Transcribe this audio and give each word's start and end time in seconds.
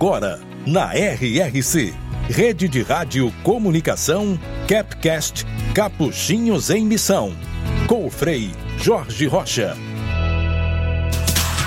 Agora, 0.00 0.38
na 0.64 0.92
RRC, 0.92 1.92
Rede 2.28 2.68
de 2.68 2.82
Rádio 2.82 3.32
Comunicação, 3.42 4.38
Capcast, 4.68 5.44
Capuchinhos 5.74 6.70
em 6.70 6.86
Missão, 6.86 7.32
com 7.88 8.06
o 8.06 8.10
Frei 8.10 8.52
Jorge 8.76 9.26
Rocha. 9.26 9.76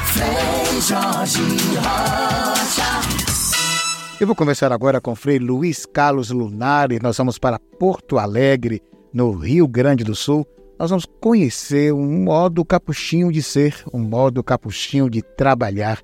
Frei 0.05 0.79
Jorge 0.79 1.41
Rocha. 1.75 2.83
Eu 4.17 4.25
vou 4.25 4.33
conversar 4.33 4.71
agora 4.71 5.01
com 5.01 5.11
o 5.11 5.15
Frei 5.15 5.37
Luiz 5.37 5.85
Carlos 5.85 6.29
Lunari. 6.29 7.01
Nós 7.03 7.17
vamos 7.17 7.37
para 7.37 7.59
Porto 7.59 8.17
Alegre, 8.17 8.81
no 9.13 9.33
Rio 9.33 9.67
Grande 9.67 10.05
do 10.05 10.15
Sul. 10.15 10.47
Nós 10.79 10.89
vamos 10.89 11.05
conhecer 11.19 11.93
um 11.93 12.23
modo 12.23 12.63
capuchinho 12.63 13.29
de 13.29 13.43
ser, 13.43 13.75
um 13.93 13.99
modo 13.99 14.41
capuchinho 14.41 15.09
de 15.09 15.21
trabalhar. 15.21 15.99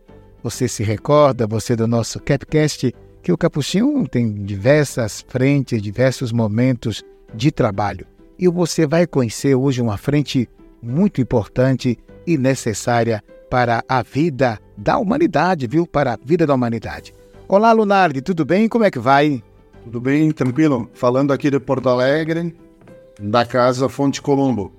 Você 0.47 0.65
se 0.65 0.81
recorda, 0.81 1.45
você 1.45 1.75
do 1.75 1.85
nosso 1.85 2.21
Capcast, 2.21 2.95
que 3.21 3.33
o 3.33 3.37
capuchinho 3.37 4.07
tem 4.07 4.33
diversas 4.33 5.25
frentes, 5.27 5.81
diversos 5.81 6.31
momentos 6.31 7.03
de 7.35 7.51
trabalho. 7.51 8.07
E 8.39 8.47
você 8.47 8.87
vai 8.87 9.05
conhecer 9.05 9.55
hoje 9.55 9.81
uma 9.81 9.97
frente 9.97 10.47
muito 10.81 11.19
importante 11.19 11.99
e 12.25 12.37
necessária 12.37 13.21
para 13.49 13.83
a 13.89 14.01
vida 14.01 14.57
da 14.77 14.97
humanidade, 14.97 15.67
viu? 15.67 15.85
Para 15.85 16.13
a 16.13 16.17
vida 16.23 16.47
da 16.47 16.55
humanidade. 16.55 17.13
Olá, 17.45 17.73
Lunardi, 17.73 18.21
tudo 18.21 18.45
bem? 18.45 18.69
Como 18.69 18.85
é 18.85 18.89
que 18.89 18.99
vai? 18.99 19.43
Tudo 19.83 19.99
bem, 19.99 20.31
tranquilo. 20.31 20.89
Falando 20.93 21.33
aqui 21.33 21.51
de 21.51 21.59
Porto 21.59 21.89
Alegre, 21.89 22.55
da 23.19 23.45
Casa 23.45 23.89
Fonte 23.89 24.21
Colombo. 24.21 24.71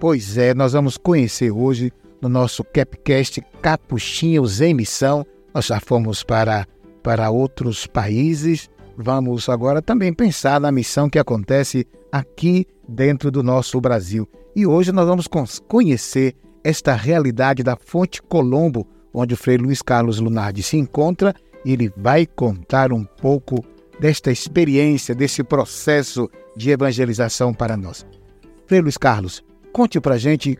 Pois 0.00 0.38
é, 0.38 0.54
nós 0.54 0.72
vamos 0.72 0.96
conhecer 0.96 1.50
hoje 1.50 1.92
no 2.22 2.28
nosso 2.28 2.62
Capcast 2.62 3.42
Capuchinhos 3.60 4.60
em 4.60 4.72
Missão. 4.72 5.26
Nós 5.52 5.66
já 5.66 5.80
fomos 5.80 6.22
para, 6.22 6.66
para 7.02 7.28
outros 7.30 7.84
países. 7.86 8.70
Vamos 8.96 9.48
agora 9.48 9.82
também 9.82 10.14
pensar 10.14 10.60
na 10.60 10.70
missão 10.70 11.10
que 11.10 11.18
acontece 11.18 11.84
aqui 12.12 12.64
dentro 12.88 13.30
do 13.30 13.42
nosso 13.42 13.80
Brasil. 13.80 14.28
E 14.54 14.64
hoje 14.64 14.92
nós 14.92 15.06
vamos 15.06 15.28
conhecer 15.66 16.36
esta 16.62 16.94
realidade 16.94 17.64
da 17.64 17.76
Fonte 17.76 18.22
Colombo, 18.22 18.86
onde 19.12 19.34
o 19.34 19.36
Frei 19.36 19.56
Luiz 19.56 19.82
Carlos 19.82 20.20
Lunardi 20.20 20.62
se 20.62 20.76
encontra 20.76 21.34
e 21.64 21.72
ele 21.72 21.92
vai 21.96 22.24
contar 22.24 22.92
um 22.92 23.04
pouco 23.04 23.64
desta 23.98 24.30
experiência, 24.30 25.14
desse 25.14 25.42
processo 25.42 26.30
de 26.56 26.70
evangelização 26.70 27.52
para 27.52 27.76
nós. 27.76 28.06
Frei 28.66 28.80
Luiz 28.80 28.96
Carlos, 28.96 29.42
conte 29.72 30.00
para 30.00 30.18
gente 30.18 30.56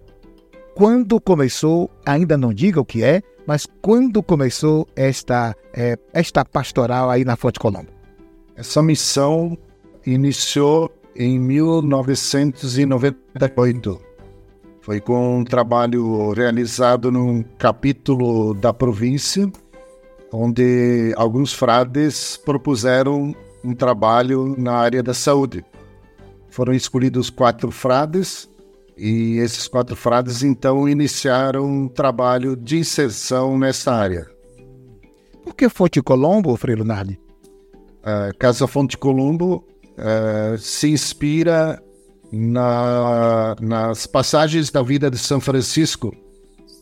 quando 0.75 1.21
começou, 1.21 1.91
ainda 2.05 2.37
não 2.37 2.53
diga 2.53 2.81
o 2.81 2.85
que 2.85 3.03
é, 3.03 3.23
mas 3.47 3.67
quando 3.81 4.23
começou 4.23 4.87
esta, 4.97 5.57
é, 5.73 5.97
esta 6.13 6.45
pastoral 6.45 7.09
aí 7.11 7.25
na 7.25 7.37
Fonte 7.37 7.59
Colombo? 7.59 7.89
Essa 8.57 8.83
missão 8.83 9.57
iniciou 10.07 10.91
em 11.17 11.39
1998. 11.39 14.01
Foi 14.81 15.01
com 15.01 15.39
um 15.39 15.45
trabalho 15.45 16.33
realizado 16.33 17.13
num 17.13 17.43
capítulo 17.59 18.55
da 18.55 18.73
província, 18.73 19.51
onde 20.33 21.13
alguns 21.17 21.53
frades 21.53 22.37
propuseram 22.37 23.35
um 23.63 23.75
trabalho 23.75 24.57
na 24.59 24.73
área 24.73 25.03
da 25.03 25.13
saúde. 25.15 25.65
Foram 26.49 26.73
escolhidos 26.73 27.31
quatro 27.31 27.71
frades 27.71 28.51
e 28.97 29.39
esses 29.39 29.67
quatro 29.69 29.97
frades 29.97 30.43
então 30.43 30.89
iniciaram 30.89 31.65
um 31.65 31.89
trabalho 31.89 32.57
de 32.57 32.79
inserção 32.79 33.59
nessa 33.59 33.93
área. 33.93 34.27
Por 35.45 35.55
que 35.55 35.69
Fonte 35.69 36.01
Colombo, 36.03 36.57
Frei 36.57 36.77
Lunardi? 36.77 37.19
A 38.03 38.33
Casa 38.39 38.67
Fonte 38.67 38.97
Colombo 38.97 39.65
uh, 39.97 40.59
se 40.59 40.91
inspira 40.91 41.83
na, 42.31 43.57
nas 43.61 44.07
passagens 44.07 44.71
da 44.71 44.83
vida 44.83 45.11
de 45.11 45.19
São 45.19 45.41
Francisco, 45.41 46.15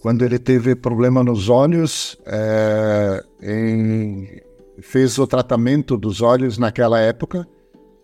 quando 0.01 0.25
ele 0.25 0.39
teve 0.39 0.75
problema 0.75 1.23
nos 1.23 1.49
olhos, 1.49 2.15
uh, 2.27 3.27
em, 3.43 4.41
fez 4.81 5.19
o 5.19 5.27
tratamento 5.27 5.97
dos 5.97 6.23
olhos 6.23 6.57
naquela 6.57 7.01
época 7.01 7.47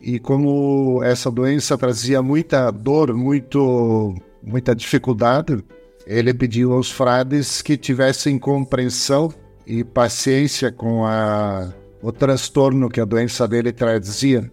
e 0.06 0.20
como 0.20 1.02
essa 1.02 1.32
doença 1.32 1.76
trazia 1.76 2.22
muita 2.22 2.70
dor, 2.70 3.12
muito, 3.12 4.14
muita 4.40 4.72
dificuldade, 4.72 5.58
ele 6.06 6.32
pediu 6.32 6.74
aos 6.74 6.92
frades 6.92 7.60
que 7.60 7.76
tivessem 7.76 8.38
compreensão 8.38 9.34
e 9.66 9.82
paciência 9.82 10.70
com 10.70 11.04
a, 11.04 11.74
o 12.00 12.12
transtorno 12.12 12.88
que 12.88 13.00
a 13.00 13.04
doença 13.04 13.48
dele 13.48 13.72
trazia. 13.72 14.48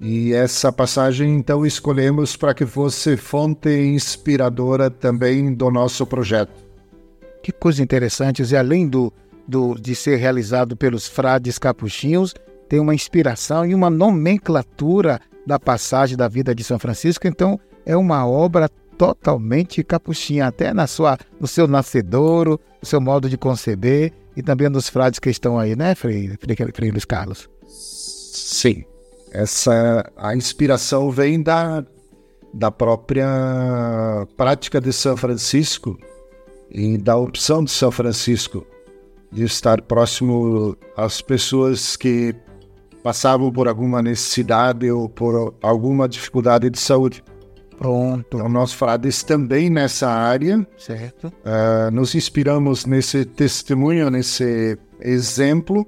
E 0.00 0.32
essa 0.32 0.70
passagem, 0.70 1.34
então, 1.34 1.66
escolhemos 1.66 2.36
para 2.36 2.54
que 2.54 2.64
fosse 2.64 3.16
fonte 3.16 3.68
inspiradora 3.68 4.88
também 4.88 5.52
do 5.52 5.72
nosso 5.72 6.06
projeto. 6.06 6.52
Que 7.42 7.50
coisa 7.50 7.82
interessante, 7.82 8.44
e 8.44 8.56
além 8.56 8.88
do, 8.88 9.12
do, 9.44 9.74
de 9.74 9.96
ser 9.96 10.18
realizado 10.18 10.76
pelos 10.76 11.08
frades 11.08 11.58
capuchinhos, 11.58 12.32
tem 12.68 12.78
uma 12.78 12.94
inspiração 12.94 13.64
e 13.64 13.74
uma 13.74 13.88
nomenclatura 13.88 15.20
da 15.46 15.58
passagem 15.58 16.16
da 16.16 16.28
vida 16.28 16.54
de 16.54 16.62
São 16.62 16.78
Francisco, 16.78 17.26
então 17.26 17.58
é 17.86 17.96
uma 17.96 18.26
obra 18.26 18.68
totalmente 18.98 19.82
capuchinha, 19.82 20.46
até 20.46 20.74
na 20.74 20.86
sua, 20.86 21.16
no 21.40 21.46
seu 21.46 21.66
nascedouro, 21.66 22.60
no 22.82 22.86
seu 22.86 23.00
modo 23.00 23.28
de 23.28 23.38
conceber 23.38 24.12
e 24.36 24.42
também 24.42 24.68
nos 24.68 24.88
frades 24.88 25.18
que 25.18 25.30
estão 25.30 25.58
aí, 25.58 25.74
né, 25.74 25.94
Frei, 25.94 26.36
Frei, 26.38 26.56
Frei 26.74 26.90
Luiz 26.90 27.04
Carlos? 27.04 27.48
Sim, 27.66 28.84
essa 29.30 30.10
a 30.16 30.36
inspiração 30.36 31.10
vem 31.10 31.42
da, 31.42 31.84
da 32.52 32.70
própria 32.70 33.26
prática 34.36 34.80
de 34.80 34.92
São 34.92 35.16
Francisco 35.16 35.98
e 36.70 36.98
da 36.98 37.16
opção 37.16 37.64
de 37.64 37.70
São 37.70 37.90
Francisco 37.90 38.66
de 39.30 39.44
estar 39.44 39.80
próximo 39.82 40.76
às 40.96 41.20
pessoas 41.20 41.96
que 41.96 42.34
passavam 43.08 43.50
por 43.50 43.66
alguma 43.66 44.02
necessidade 44.02 44.90
ou 44.90 45.08
por 45.08 45.54
alguma 45.62 46.06
dificuldade 46.06 46.68
de 46.68 46.78
saúde. 46.78 47.24
Pronto. 47.78 48.36
Então, 48.36 48.50
nós 48.50 48.74
frades 48.74 49.22
também 49.22 49.70
nessa 49.70 50.10
área. 50.10 50.68
Certo. 50.76 51.28
Uh, 51.28 51.90
nos 51.90 52.14
inspiramos 52.14 52.84
nesse 52.84 53.24
testemunho, 53.24 54.10
nesse 54.10 54.78
exemplo. 55.00 55.86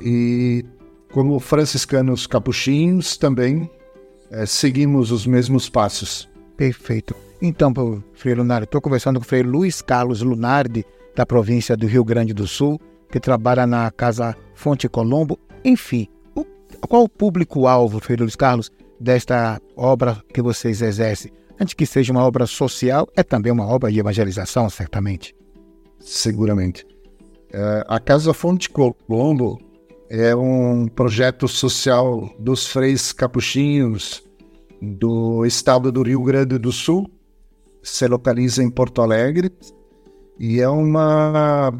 E, 0.00 0.64
como 1.12 1.38
franciscanos 1.38 2.26
capuchinhos, 2.26 3.18
também 3.18 3.70
uh, 4.30 4.46
seguimos 4.46 5.10
os 5.10 5.26
mesmos 5.26 5.68
passos. 5.68 6.26
Perfeito. 6.56 7.14
Então, 7.42 7.70
Frei 8.14 8.34
Lunardi, 8.34 8.64
estou 8.64 8.80
conversando 8.80 9.20
com 9.20 9.26
o 9.26 9.28
Frei 9.28 9.42
Luiz 9.42 9.82
Carlos 9.82 10.22
Lunardi, 10.22 10.86
da 11.14 11.26
província 11.26 11.76
do 11.76 11.86
Rio 11.86 12.02
Grande 12.02 12.32
do 12.32 12.46
Sul, 12.46 12.80
que 13.10 13.20
trabalha 13.20 13.66
na 13.66 13.90
Casa 13.90 14.34
Fonte 14.54 14.88
Colombo. 14.88 15.38
Enfim, 15.62 16.08
qual 16.76 17.04
o 17.04 17.08
público-alvo, 17.08 18.00
Frei 18.00 18.16
Luiz 18.16 18.36
Carlos, 18.36 18.70
desta 19.00 19.60
obra 19.76 20.22
que 20.32 20.42
vocês 20.42 20.82
exercem? 20.82 21.32
Antes 21.60 21.74
que 21.74 21.86
seja 21.86 22.12
uma 22.12 22.24
obra 22.24 22.46
social, 22.46 23.08
é 23.16 23.22
também 23.22 23.50
uma 23.50 23.66
obra 23.66 23.90
de 23.90 23.98
evangelização, 23.98 24.68
certamente. 24.68 25.34
Seguramente. 25.98 26.86
É, 27.52 27.84
a 27.88 27.98
Casa 27.98 28.34
Fonte 28.34 28.68
Colombo 28.68 29.58
é 30.10 30.34
um 30.36 30.86
projeto 30.86 31.48
social 31.48 32.30
dos 32.38 32.66
freis 32.66 33.12
capuchinhos 33.12 34.22
do 34.80 35.44
estado 35.46 35.90
do 35.90 36.02
Rio 36.02 36.22
Grande 36.22 36.58
do 36.58 36.70
Sul, 36.70 37.10
se 37.82 38.06
localiza 38.06 38.62
em 38.62 38.70
Porto 38.70 39.00
Alegre 39.00 39.50
e 40.38 40.60
é 40.60 40.68
uma 40.68 41.72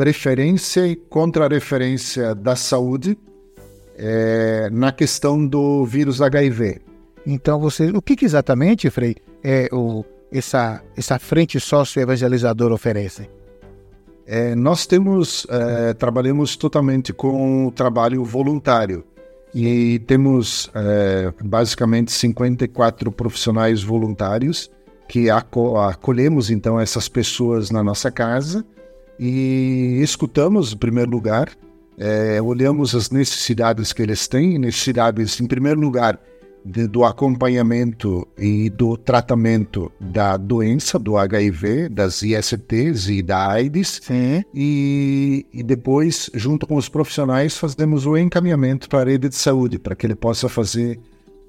referência 0.00 0.86
e 0.86 0.96
contra-referência 0.96 2.34
da 2.34 2.56
saúde 2.56 3.18
é, 3.96 4.68
na 4.70 4.92
questão 4.92 5.46
do 5.46 5.84
vírus 5.84 6.20
HIV. 6.20 6.80
Então, 7.26 7.60
você, 7.60 7.90
o 7.90 8.02
que, 8.02 8.16
que 8.16 8.24
exatamente, 8.24 8.90
Frei, 8.90 9.16
é 9.42 9.68
o, 9.72 10.04
essa, 10.32 10.82
essa 10.96 11.18
frente 11.18 11.60
sócio-evangelizadora 11.60 12.74
oferece? 12.74 13.28
É, 14.26 14.54
nós 14.54 14.86
temos, 14.86 15.46
é, 15.50 15.94
trabalhamos 15.94 16.56
totalmente 16.56 17.12
com 17.12 17.66
o 17.66 17.72
trabalho 17.72 18.24
voluntário 18.24 19.04
e 19.54 19.98
temos 20.00 20.70
é, 20.74 21.32
basicamente 21.44 22.10
54 22.12 23.12
profissionais 23.12 23.82
voluntários 23.82 24.70
que 25.08 25.28
aco 25.28 25.76
acolhemos 25.76 26.50
então 26.50 26.80
essas 26.80 27.08
pessoas 27.08 27.70
na 27.70 27.82
nossa 27.82 28.10
casa 28.10 28.64
e 29.18 29.98
escutamos, 30.00 30.72
em 30.72 30.76
primeiro 30.76 31.10
lugar, 31.10 31.50
é, 31.98 32.40
olhamos 32.40 32.94
as 32.94 33.10
necessidades 33.10 33.92
que 33.92 34.02
eles 34.02 34.26
têm, 34.26 34.58
necessidades, 34.58 35.40
em 35.40 35.46
primeiro 35.46 35.80
lugar, 35.80 36.18
de, 36.64 36.86
do 36.86 37.04
acompanhamento 37.04 38.26
e 38.38 38.70
do 38.70 38.96
tratamento 38.96 39.90
da 40.00 40.36
doença, 40.36 40.98
do 40.98 41.16
HIV, 41.16 41.88
das 41.88 42.22
ISTs 42.22 43.08
e 43.08 43.22
da 43.22 43.48
AIDS. 43.48 44.00
E, 44.54 45.46
e 45.52 45.62
depois, 45.62 46.30
junto 46.34 46.66
com 46.66 46.76
os 46.76 46.88
profissionais, 46.88 47.56
fazemos 47.56 48.06
o 48.06 48.16
encaminhamento 48.16 48.88
para 48.88 49.00
a 49.00 49.12
rede 49.12 49.28
de 49.28 49.36
saúde, 49.36 49.78
para 49.78 49.94
que 49.94 50.06
ele 50.06 50.14
possa 50.14 50.48
fazer 50.48 50.98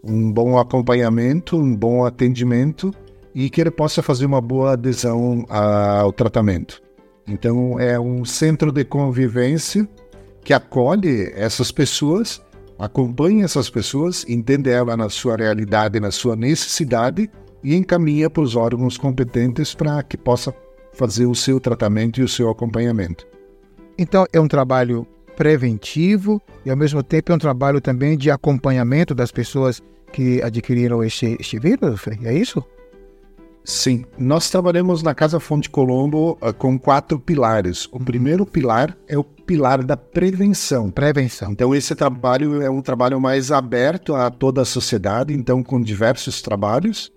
um 0.04 0.31
bom 0.31 0.57
acompanhamento, 0.57 1.57
um 1.57 1.75
bom 1.75 2.06
atendimento 2.06 2.94
e 3.34 3.50
que 3.50 3.62
ele 3.62 3.72
possa 3.72 4.01
fazer 4.01 4.25
uma 4.25 4.42
boa 4.42 4.74
adesão 4.74 5.46
ao 5.50 6.12
tratamento. 6.12 6.81
Então, 7.28 7.80
é 7.80 8.00
um 8.00 8.25
centro 8.25 8.72
de 8.72 8.84
convivência 8.84 9.88
que 10.44 10.54
acolhe 10.54 11.31
essas 11.36 11.72
pessoas 11.72 12.42
acompanha 12.78 13.45
essas 13.45 13.69
pessoas, 13.69 14.25
entende 14.28 14.69
ela 14.69 14.98
na 14.98 15.10
sua 15.10 15.36
realidade, 15.36 16.00
na 16.00 16.12
sua 16.12 16.36
necessidade 16.36 17.30
e 17.63 17.75
encaminha 17.75 18.30
para 18.30 18.44
os 18.44 18.56
órgãos 18.56 18.98
competentes 18.98 19.74
para 19.74 20.01
que 20.04 20.18
possa 20.18 20.54
fazer 20.94 21.25
o 21.25 21.36
seu 21.36 21.60
tratamento 21.60 22.19
e 22.19 22.24
o 22.24 22.28
seu 22.28 22.50
acompanhamento. 22.50 23.25
Então 23.98 24.25
é 24.34 24.40
um 24.40 24.48
trabalho 24.48 25.07
preventivo 25.36 26.42
e 26.66 26.69
ao 26.69 26.78
mesmo 26.78 27.01
tempo 27.01 27.31
é 27.31 27.36
um 27.36 27.39
trabalho 27.39 27.81
também 27.81 28.18
de 28.18 28.30
acompanhamento 28.30 29.16
das 29.16 29.31
pessoas 29.31 29.81
que 30.12 30.42
adquiriram 30.42 31.04
este, 31.04 31.38
este 31.39 31.57
vírus, 31.57 32.01
é 32.24 32.34
isso? 32.34 32.63
Sim, 33.65 34.04
nós 34.18 34.50
trabalhamos 34.50 35.01
na 35.01 35.15
Casa 35.15 35.39
Fonte 35.39 35.69
Colombo 35.69 36.38
uh, 36.42 36.54
com 36.54 36.77
quatro 36.77 37.18
pilares. 37.18 37.88
O 37.94 38.00
primeiro 38.00 38.45
pilar 38.45 38.98
é 39.07 39.18
o 39.18 39.24
pilar 39.24 39.83
da 39.83 39.95
prevenção. 39.95 40.92
Prevenção. 40.92 41.54
Então 41.54 41.74
esse 41.74 41.95
trabalho 41.95 42.62
é 42.62 42.69
um 42.69 42.81
trabalho 42.81 43.21
mais 43.21 43.51
aberto 43.51 44.15
a 44.15 44.30
toda 44.30 44.62
a 44.62 44.65
sociedade, 44.65 45.33
então 45.33 45.63
com 45.63 45.81
diversos 45.81 46.42
trabalhos 46.42 47.10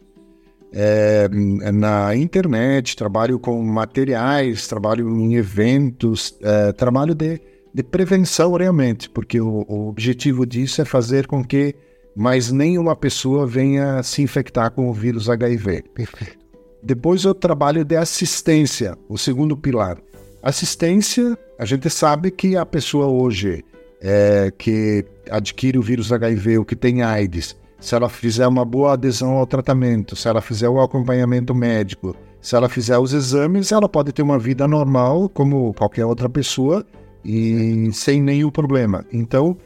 é, 0.72 1.28
na 1.72 2.14
internet, 2.14 2.94
trabalho 2.94 3.38
com 3.40 3.60
materiais, 3.62 4.69
trabalho 4.69 5.08
em 5.19 5.34
eventos, 5.34 6.38
é, 6.43 6.72
trabalho 6.72 7.14
de, 7.14 7.40
de 7.75 7.82
prevenção 7.82 8.52
realmente, 8.54 9.10
porque 9.10 9.40
o, 9.40 9.64
o 9.69 9.88
objetivo 9.88 10.46
disso 10.46 10.81
é 10.81 10.84
fazer 10.84 11.26
com 11.26 11.44
que 11.44 11.75
mas 12.16 12.50
nenhuma 12.50 12.96
pessoa 12.96 13.46
venha 13.46 14.02
se 14.02 14.22
infectar 14.22 14.70
com 14.70 14.88
o 14.88 14.92
vírus 14.92 15.28
HIV. 15.28 15.84
Perfeito. 15.94 16.38
Depois 16.82 17.26
o 17.26 17.34
trabalho 17.34 17.84
de 17.84 17.94
assistência, 17.94 18.96
o 19.06 19.18
segundo 19.18 19.54
pilar. 19.54 19.98
Assistência, 20.42 21.36
a 21.58 21.66
gente 21.66 21.90
sabe 21.90 22.30
que 22.30 22.56
a 22.56 22.64
pessoa 22.64 23.06
hoje 23.06 23.62
é, 24.00 24.50
que 24.56 25.04
adquire 25.30 25.78
o 25.78 25.82
vírus 25.82 26.10
HIV 26.10 26.58
ou 26.58 26.64
que 26.64 26.76
tem 26.76 27.02
AIDS, 27.02 27.54
se 27.78 27.94
ela 27.94 28.08
fizer 28.08 28.46
uma 28.46 28.64
boa 28.64 28.94
adesão 28.94 29.32
ao 29.32 29.46
tratamento, 29.46 30.16
se 30.16 30.26
ela 30.26 30.40
fizer 30.40 30.69
o 30.69 30.80
acompanhamento 30.80 31.54
médico, 31.54 32.16
se 32.40 32.54
ela 32.56 32.69
fizer 32.69 32.98
os 32.98 33.12
exames, 33.12 33.72
ela 33.72 33.88
pode 33.88 34.12
ter 34.12 34.22
uma 34.22 34.38
vida 34.38 34.66
normal 34.66 35.28
como 35.28 35.74
qualquer 35.74 36.06
outra 36.06 36.28
pessoa 36.28 36.86
e 37.24 37.90
sem 37.92 38.22
nenhum 38.22 38.50
problema. 38.50 39.04
Então, 39.12 39.56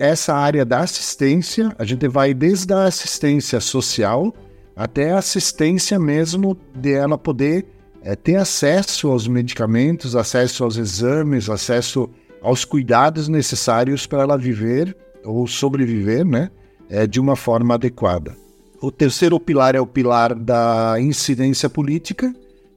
essa 0.00 0.34
área 0.34 0.64
da 0.64 0.80
assistência, 0.80 1.74
a 1.78 1.84
gente 1.84 2.06
vai 2.08 2.34
desde 2.34 2.72
a 2.72 2.84
assistência 2.84 3.60
social 3.60 4.34
até 4.74 5.12
a 5.12 5.18
assistência 5.18 5.98
mesmo 5.98 6.56
de 6.74 6.92
ela 6.92 7.18
poder 7.18 7.66
é, 8.02 8.16
ter 8.16 8.36
acesso 8.36 9.10
aos 9.10 9.28
medicamentos, 9.28 10.16
acesso 10.16 10.64
aos 10.64 10.76
exames, 10.76 11.48
acesso 11.48 12.08
aos 12.40 12.64
cuidados 12.64 13.28
necessários 13.28 14.06
para 14.06 14.22
ela 14.22 14.36
viver 14.36 14.96
ou 15.24 15.46
sobreviver, 15.46 16.24
né, 16.24 16.50
é, 16.88 17.06
de 17.06 17.20
uma 17.20 17.36
forma 17.36 17.74
adequada. 17.74 18.36
O 18.80 18.90
terceiro 18.90 19.38
pilar 19.38 19.76
é 19.76 19.80
o 19.80 19.86
pilar 19.86 20.34
da 20.34 20.96
incidência 20.98 21.70
política, 21.70 22.34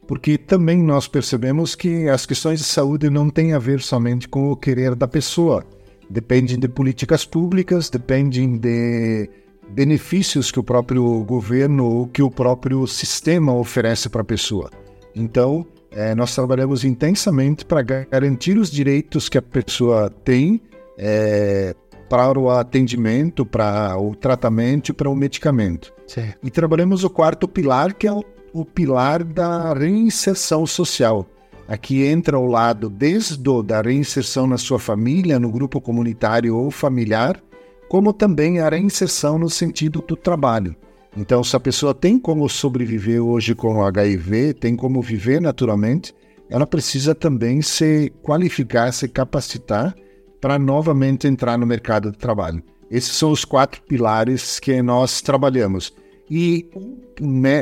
porque 0.07 0.37
também 0.37 0.77
nós 0.77 1.07
percebemos 1.07 1.73
que 1.73 2.07
as 2.07 2.27
questões 2.27 2.59
de 2.59 2.65
saúde 2.65 3.09
não 3.09 3.29
têm 3.29 3.53
a 3.53 3.59
ver 3.59 3.81
somente 3.81 4.29
com 4.29 4.51
o 4.51 4.55
querer 4.55 4.93
da 4.93 5.07
pessoa, 5.07 5.65
dependem 6.09 6.57
de 6.59 6.67
políticas 6.67 7.25
públicas, 7.25 7.89
dependem 7.89 8.57
de 8.57 9.29
benefícios 9.69 10.51
que 10.51 10.59
o 10.59 10.63
próprio 10.63 11.23
governo 11.23 11.85
ou 11.85 12.07
que 12.07 12.21
o 12.21 12.29
próprio 12.29 12.85
sistema 12.87 13.53
oferece 13.53 14.09
para 14.09 14.21
a 14.21 14.25
pessoa. 14.25 14.69
Então, 15.15 15.65
é, 15.91 16.13
nós 16.13 16.35
trabalhamos 16.35 16.83
intensamente 16.83 17.65
para 17.65 17.81
garantir 17.81 18.57
os 18.57 18.69
direitos 18.69 19.29
que 19.29 19.37
a 19.37 19.41
pessoa 19.41 20.09
tem 20.09 20.61
é, 20.97 21.73
para 22.09 22.37
o 22.39 22.49
atendimento, 22.49 23.45
para 23.45 23.97
o 23.97 24.15
tratamento 24.15 24.89
e 24.89 24.93
para 24.93 25.09
o 25.09 25.15
medicamento. 25.15 25.93
Certo. 26.05 26.37
E 26.43 26.51
trabalhamos 26.51 27.03
o 27.03 27.09
quarto 27.09 27.47
pilar, 27.47 27.93
que 27.93 28.07
é 28.07 28.11
o, 28.11 28.23
o 28.53 28.65
pilar 28.65 29.23
da 29.23 29.73
reinserção 29.73 30.65
social. 30.67 31.25
Aqui 31.67 32.03
entra 32.03 32.37
o 32.37 32.45
lado 32.45 32.89
desde 32.89 33.37
da 33.63 33.81
reinserção 33.81 34.45
na 34.45 34.57
sua 34.57 34.77
família, 34.77 35.39
no 35.39 35.51
grupo 35.51 35.81
comunitário 35.81 36.55
ou 36.55 36.69
familiar, 36.69 37.41
como 37.89 38.13
também 38.13 38.59
a 38.59 38.69
reinserção 38.69 39.39
no 39.39 39.49
sentido 39.49 40.01
do 40.01 40.15
trabalho. 40.15 40.75
Então, 41.17 41.43
se 41.43 41.55
a 41.55 41.59
pessoa 41.59 41.93
tem 41.93 42.19
como 42.19 42.47
sobreviver 42.49 43.23
hoje 43.23 43.55
com 43.55 43.77
o 43.77 43.83
HIV, 43.83 44.53
tem 44.53 44.75
como 44.75 45.01
viver 45.01 45.41
naturalmente, 45.41 46.13
ela 46.49 46.67
precisa 46.67 47.15
também 47.15 47.61
se 47.61 48.11
qualificar, 48.21 48.91
se 48.91 49.07
capacitar 49.07 49.95
para 50.39 50.59
novamente 50.59 51.27
entrar 51.27 51.57
no 51.57 51.65
mercado 51.65 52.11
de 52.11 52.17
trabalho. 52.17 52.61
Esses 52.91 53.13
são 53.13 53.31
os 53.31 53.43
quatro 53.43 53.81
pilares 53.81 54.59
que 54.59 54.81
nós 54.81 55.21
trabalhamos. 55.21 55.93
E, 56.29 56.69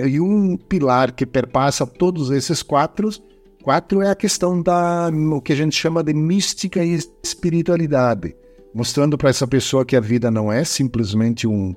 e 0.10 0.20
um 0.20 0.58
pilar 0.58 1.12
que 1.12 1.26
perpassa 1.26 1.86
todos 1.86 2.32
esses 2.32 2.62
quatro 2.62 3.10
Quatro 3.64 4.02
é 4.02 4.10
a 4.10 4.16
questão 4.16 4.62
da 4.62 5.10
o 5.10 5.40
que 5.40 5.54
a 5.54 5.56
gente 5.56 5.74
chama 5.74 6.04
de 6.04 6.14
mística 6.14 6.84
e 6.84 7.00
espiritualidade, 7.24 8.36
mostrando 8.76 9.18
para 9.18 9.30
essa 9.30 9.48
pessoa 9.48 9.86
que 9.86 9.96
a 9.96 10.02
vida 10.02 10.30
não 10.30 10.52
é 10.52 10.66
simplesmente 10.66 11.48
um, 11.48 11.74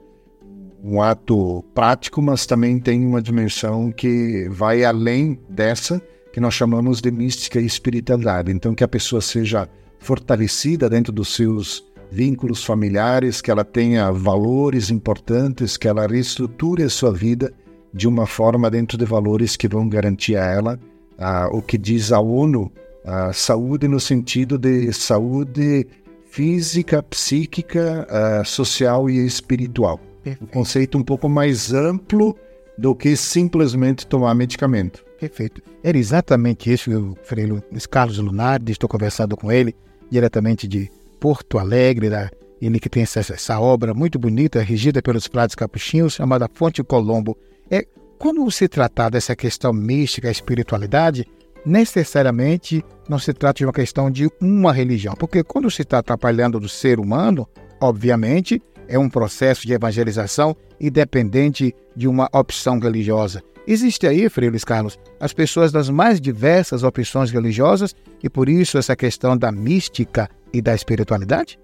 um 0.83 1.01
ato 1.01 1.63
prático, 1.73 2.21
mas 2.21 2.45
também 2.45 2.81
tem 2.81 3.07
uma 3.07 3.23
dimensão 3.23 3.93
que 3.93 4.49
vai 4.51 4.83
além 4.83 5.39
dessa, 5.49 6.03
que 6.33 6.41
nós 6.41 6.55
chamamos 6.55 7.01
de 7.01 7.13
mística 7.13 7.61
e 7.61 7.67
espiritualidade. 7.67 8.51
Então, 8.51 8.75
que 8.75 8.83
a 8.83 8.89
pessoa 8.89 9.23
seja 9.23 9.69
fortalecida 10.01 10.91
dentro 10.91 11.13
dos 11.13 11.37
seus 11.37 11.85
vínculos 12.11 12.65
familiares, 12.65 13.41
que 13.41 13.51
ela 13.51 13.65
tenha 13.65 14.11
valores 14.11 14.91
importantes, 14.91 15.77
que 15.77 15.87
ela 15.87 16.05
reestruture 16.09 16.83
a 16.83 16.91
sua 16.91 17.13
vida 17.13 17.55
de 17.95 18.09
uma 18.09 18.27
forma 18.27 18.69
dentro 18.69 18.99
de 18.99 19.05
valores 19.05 19.57
que 19.57 19.69
vão 19.69 19.89
garantir 19.89 20.35
a 20.35 20.45
ela 20.45 20.81
ah, 21.19 21.49
o 21.53 21.63
que 21.63 21.79
diz 21.79 22.13
a 22.13 22.21
ONU, 22.21 22.71
a 23.05 23.33
saúde 23.33 23.89
no 23.89 24.01
sentido 24.01 24.59
de 24.59 24.93
saúde 24.93 25.87
física, 26.31 27.03
psíquica, 27.03 28.07
ah, 28.11 28.45
social 28.45 29.09
e 29.09 29.25
espiritual. 29.25 30.01
Perfeito. 30.23 30.45
Um 30.45 30.47
conceito 30.47 30.99
um 30.99 31.03
pouco 31.03 31.29
mais 31.29 31.73
amplo 31.73 32.37
do 32.77 32.95
que 32.95 33.17
simplesmente 33.17 34.07
tomar 34.07 34.35
medicamento. 34.35 35.05
Perfeito. 35.19 35.63
Era 35.83 35.97
exatamente 35.97 36.71
isso 36.71 36.91
que 36.91 36.97
o 36.97 37.17
Frei 37.23 37.47
Luiz 37.47 37.87
Carlos 37.87 38.19
Lunardi, 38.19 38.73
estou 38.73 38.89
conversando 38.89 39.37
com 39.37 39.51
ele 39.51 39.75
diretamente 40.11 40.69
de 40.69 40.91
Porto 41.19 41.59
Alegre, 41.59 42.11
da, 42.11 42.31
ele 42.61 42.79
que 42.79 42.89
tem 42.89 43.03
essa, 43.03 43.21
essa 43.21 43.61
obra 43.61 43.95
muito 43.95 44.19
bonita, 44.19 44.61
regida 44.61 45.03
pelos 45.03 45.29
Prados 45.29 45.55
Capuchinhos, 45.55 46.15
chamada 46.15 46.51
Fonte 46.53 46.83
Colombo. 46.83 47.37
É, 47.71 47.87
quando 48.19 48.51
se 48.51 48.69
tratar 48.69 49.11
dessa 49.11 49.37
questão 49.37 49.73
mística, 49.73 50.31
espiritualidade, 50.31 51.27
necessariamente 51.65 52.85
não 53.09 53.19
se 53.19 53.33
trata 53.33 53.59
de 53.59 53.67
uma 53.67 53.73
questão 53.73 54.11
de 54.11 54.29
uma 54.41 54.73
religião, 54.73 55.15
porque 55.15 55.43
quando 55.43 55.71
se 55.71 55.83
está 55.83 55.99
atrapalhando 55.99 56.61
do 56.61 56.69
ser 56.69 57.01
humano, 57.01 57.47
obviamente 57.81 58.63
é 58.89 58.99
um 58.99 59.09
processo 59.09 59.67
de 59.67 59.73
evangelização 59.73 60.57
independente 60.81 61.75
de 61.95 62.07
uma 62.07 62.29
opção 62.33 62.79
religiosa. 62.79 63.43
Existe 63.67 64.07
aí, 64.07 64.29
Frei 64.29 64.49
Luiz 64.49 64.63
Carlos, 64.63 64.97
as 65.19 65.33
pessoas 65.33 65.73
das 65.73 65.91
mais 65.91 66.21
diversas 66.21 66.85
opções 66.85 67.33
religiosas 67.33 67.97
e 68.23 68.31
por 68.31 68.49
isso 68.49 68.79
essa 68.79 68.95
questão 68.95 69.37
da 69.37 69.51
mística 69.51 70.31
e 70.53 70.63
da 70.63 70.73
espiritualidade? 70.73 71.59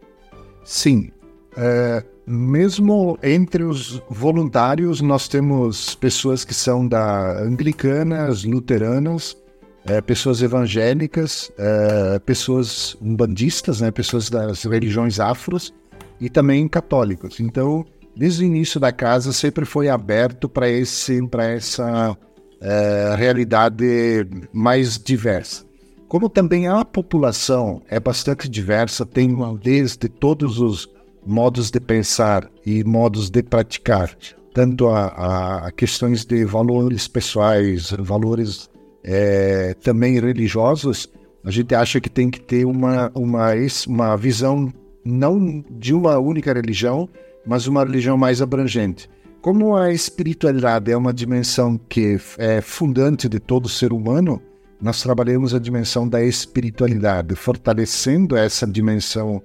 Sim. 0.65 1.13
É, 1.57 2.03
mesmo 2.27 3.19
entre 3.23 3.63
os 3.63 4.03
voluntários, 4.09 5.01
nós 5.01 5.29
temos 5.29 5.95
pessoas 5.95 6.45
que 6.45 6.55
são 6.55 6.87
da 6.87 7.41
anglicanas, 7.43 8.45
luteranas, 8.45 9.37
é, 9.85 10.01
pessoas 10.01 10.43
evangélicas, 10.43 11.53
é, 11.59 12.19
pessoas 12.21 12.97
umbandistas, 13.03 13.81
né, 13.81 13.91
pessoas 13.91 14.31
das 14.31 14.63
religiões 14.63 15.19
afros 15.19 15.75
e 16.21 16.31
também 16.31 16.69
católicos. 16.69 17.41
Então, 17.41 17.85
desde 18.17 18.45
o 18.45 18.47
início 18.47 18.79
da 18.79 18.93
casa 18.93 19.33
sempre 19.33 19.65
foi 19.65 19.89
aberto 19.89 20.49
para 20.49 20.69
esse, 20.69 21.27
para 21.27 21.45
essa 21.45 22.17
é, 22.61 23.15
realidade 23.17 24.27
mais 24.53 24.99
diversa. 24.99 25.65
Como 26.09 26.29
também 26.29 26.69
a 26.69 26.85
população 26.85 27.83
é 27.89 27.99
bastante 27.99 28.49
diversa, 28.49 29.05
tem 29.05 29.35
desde 29.61 30.09
todos 30.09 30.61
os 30.61 30.89
modos 31.27 31.71
de 31.71 31.81
pensar 31.81 32.51
e 32.65 32.83
modos 32.85 33.31
de 33.31 33.43
praticar, 33.43 34.17
tanto 34.53 34.89
a, 34.89 35.67
a 35.67 35.73
questões 35.73 36.25
de 36.25 36.45
valores 36.45 37.09
pessoais, 37.09 37.91
valores 37.99 38.69
é, 39.05 39.75
também 39.83 40.19
religiosos, 40.21 41.09
a 41.45 41.51
gente 41.51 41.75
acha 41.75 42.01
que 42.01 42.09
tem 42.09 42.31
que 42.31 42.41
ter 42.41 42.65
uma, 42.65 43.11
uma, 43.15 43.51
uma 43.87 44.17
visão 44.17 44.73
não 45.05 45.65
de 45.71 45.93
uma 45.93 46.19
única 46.19 46.53
religião, 46.53 47.09
mas 47.45 47.67
uma 47.67 47.85
religião 47.85 48.17
mais 48.17 48.41
abrangente. 48.41 49.11
Como 49.41 49.75
a 49.77 49.91
espiritualidade 49.91 50.93
é 50.93 50.97
uma 50.97 51.13
dimensão 51.13 51.77
que 51.89 52.17
é 52.39 52.61
fundante 52.61 53.29
de 53.29 53.41
todo 53.41 53.69
ser 53.69 53.93
humano, 53.93 54.41
nós 54.81 55.03
trabalhamos 55.03 55.53
a 55.53 55.59
dimensão 55.59 56.09
da 56.09 56.23
espiritualidade, 56.23 57.35
fortalecendo 57.35 58.37
essa 58.37 58.67
dimensão 58.67 59.43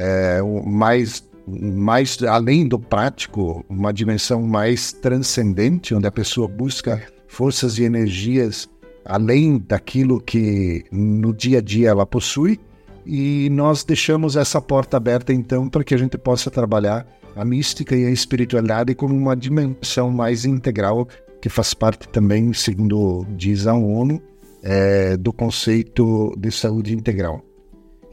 é, 0.00 0.40
mais, 0.64 1.22
mais 1.46 2.22
além 2.22 2.66
do 2.66 2.78
prático, 2.78 3.62
uma 3.68 3.92
dimensão 3.92 4.42
mais 4.42 4.92
transcendente, 4.92 5.94
onde 5.94 6.06
a 6.06 6.10
pessoa 6.10 6.48
busca 6.48 7.02
forças 7.28 7.78
e 7.78 7.84
energias 7.84 8.68
além 9.04 9.58
daquilo 9.58 10.20
que 10.20 10.84
no 10.90 11.34
dia 11.34 11.58
a 11.58 11.60
dia 11.60 11.90
ela 11.90 12.06
possui, 12.06 12.58
e 13.04 13.48
nós 13.50 13.84
deixamos 13.84 14.36
essa 14.36 14.60
porta 14.60 14.96
aberta 14.96 15.32
então 15.32 15.68
para 15.68 15.84
que 15.84 15.94
a 15.94 15.98
gente 15.98 16.16
possa 16.16 16.50
trabalhar 16.50 17.06
a 17.34 17.44
mística 17.44 17.96
e 17.96 18.04
a 18.06 18.10
espiritualidade 18.10 18.94
como 18.94 19.14
uma 19.14 19.36
dimensão 19.36 20.10
mais 20.10 20.44
integral 20.44 21.08
que 21.40 21.48
faz 21.48 21.72
parte 21.74 22.08
também, 22.08 22.52
segundo 22.52 23.26
diz 23.36 23.66
a 23.66 23.74
ONU, 23.74 24.20
é, 24.62 25.16
do 25.16 25.32
conceito 25.32 26.34
de 26.38 26.50
saúde 26.50 26.94
integral. 26.94 27.42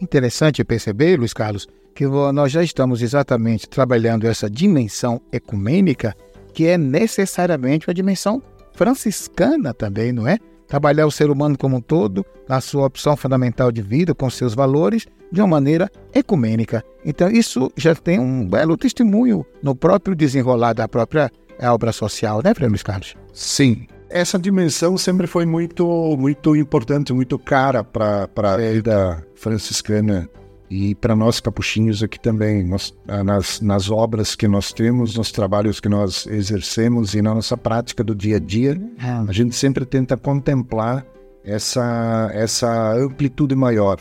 Interessante 0.01 0.63
perceber, 0.63 1.17
Luiz 1.17 1.33
Carlos, 1.33 1.67
que 1.97 2.05
nós 2.05 2.51
já 2.51 2.61
estamos 2.61 3.01
exatamente 3.01 3.67
trabalhando 3.67 4.27
essa 4.27 4.47
dimensão 4.47 5.19
ecumênica, 5.31 6.15
que 6.53 6.67
é 6.67 6.77
necessariamente 6.77 7.89
uma 7.89 7.93
dimensão 7.93 8.39
franciscana 8.73 9.73
também, 9.73 10.11
não 10.11 10.27
é? 10.27 10.37
trabalhar 10.67 11.07
o 11.07 11.11
ser 11.11 11.31
humano 11.31 11.57
como 11.57 11.77
um 11.77 11.81
todo, 11.81 12.23
na 12.47 12.61
sua 12.61 12.85
opção 12.85 13.17
fundamental 13.17 13.71
de 13.71 13.81
vida, 13.81 14.13
com 14.13 14.29
seus 14.29 14.53
valores, 14.53 15.07
de 15.31 15.41
uma 15.41 15.47
maneira 15.47 15.89
ecumênica. 16.13 16.83
Então, 17.03 17.31
isso 17.31 17.71
já 17.75 17.95
tem 17.95 18.19
um 18.19 18.45
belo 18.45 18.77
testemunho 18.77 19.43
no 19.63 19.73
próprio 19.73 20.15
desenrolar 20.15 20.73
da 20.73 20.87
própria 20.87 21.31
obra 21.63 21.91
social, 21.91 22.41
né, 22.43 22.53
Frei 22.53 22.69
Luiz 22.69 22.83
Carlos? 22.83 23.15
Sim. 23.33 23.87
Essa 24.07 24.37
dimensão 24.37 24.97
sempre 24.97 25.25
foi 25.25 25.47
muito, 25.47 26.15
muito 26.15 26.55
importante, 26.55 27.11
muito 27.11 27.39
cara 27.39 27.83
para 27.83 28.29
a 28.35 28.57
vida 28.57 29.25
franciscana 29.35 30.29
e 30.69 30.95
para 30.95 31.15
nós 31.15 31.39
capuchinhos 31.39 32.03
aqui 32.03 32.19
também, 32.19 32.63
nós, 32.63 32.93
ah, 33.07 33.23
nas, 33.23 33.61
nas 33.61 33.89
obras 33.89 34.35
que 34.35 34.47
nós 34.47 34.73
temos, 34.73 35.15
nos 35.15 35.31
trabalhos 35.31 35.79
que 35.79 35.87
nós 35.87 36.27
exercemos 36.27 37.13
e 37.13 37.21
na 37.21 37.33
nossa 37.33 37.55
prática 37.55 38.03
do 38.03 38.13
dia 38.13 38.35
a 38.35 38.39
dia, 38.39 38.79
ah. 38.99 39.25
a 39.27 39.31
gente 39.31 39.55
sempre 39.55 39.85
tenta 39.85 40.17
contemplar 40.17 41.05
essa, 41.43 42.29
essa 42.33 42.93
amplitude 42.93 43.55
maior. 43.55 43.99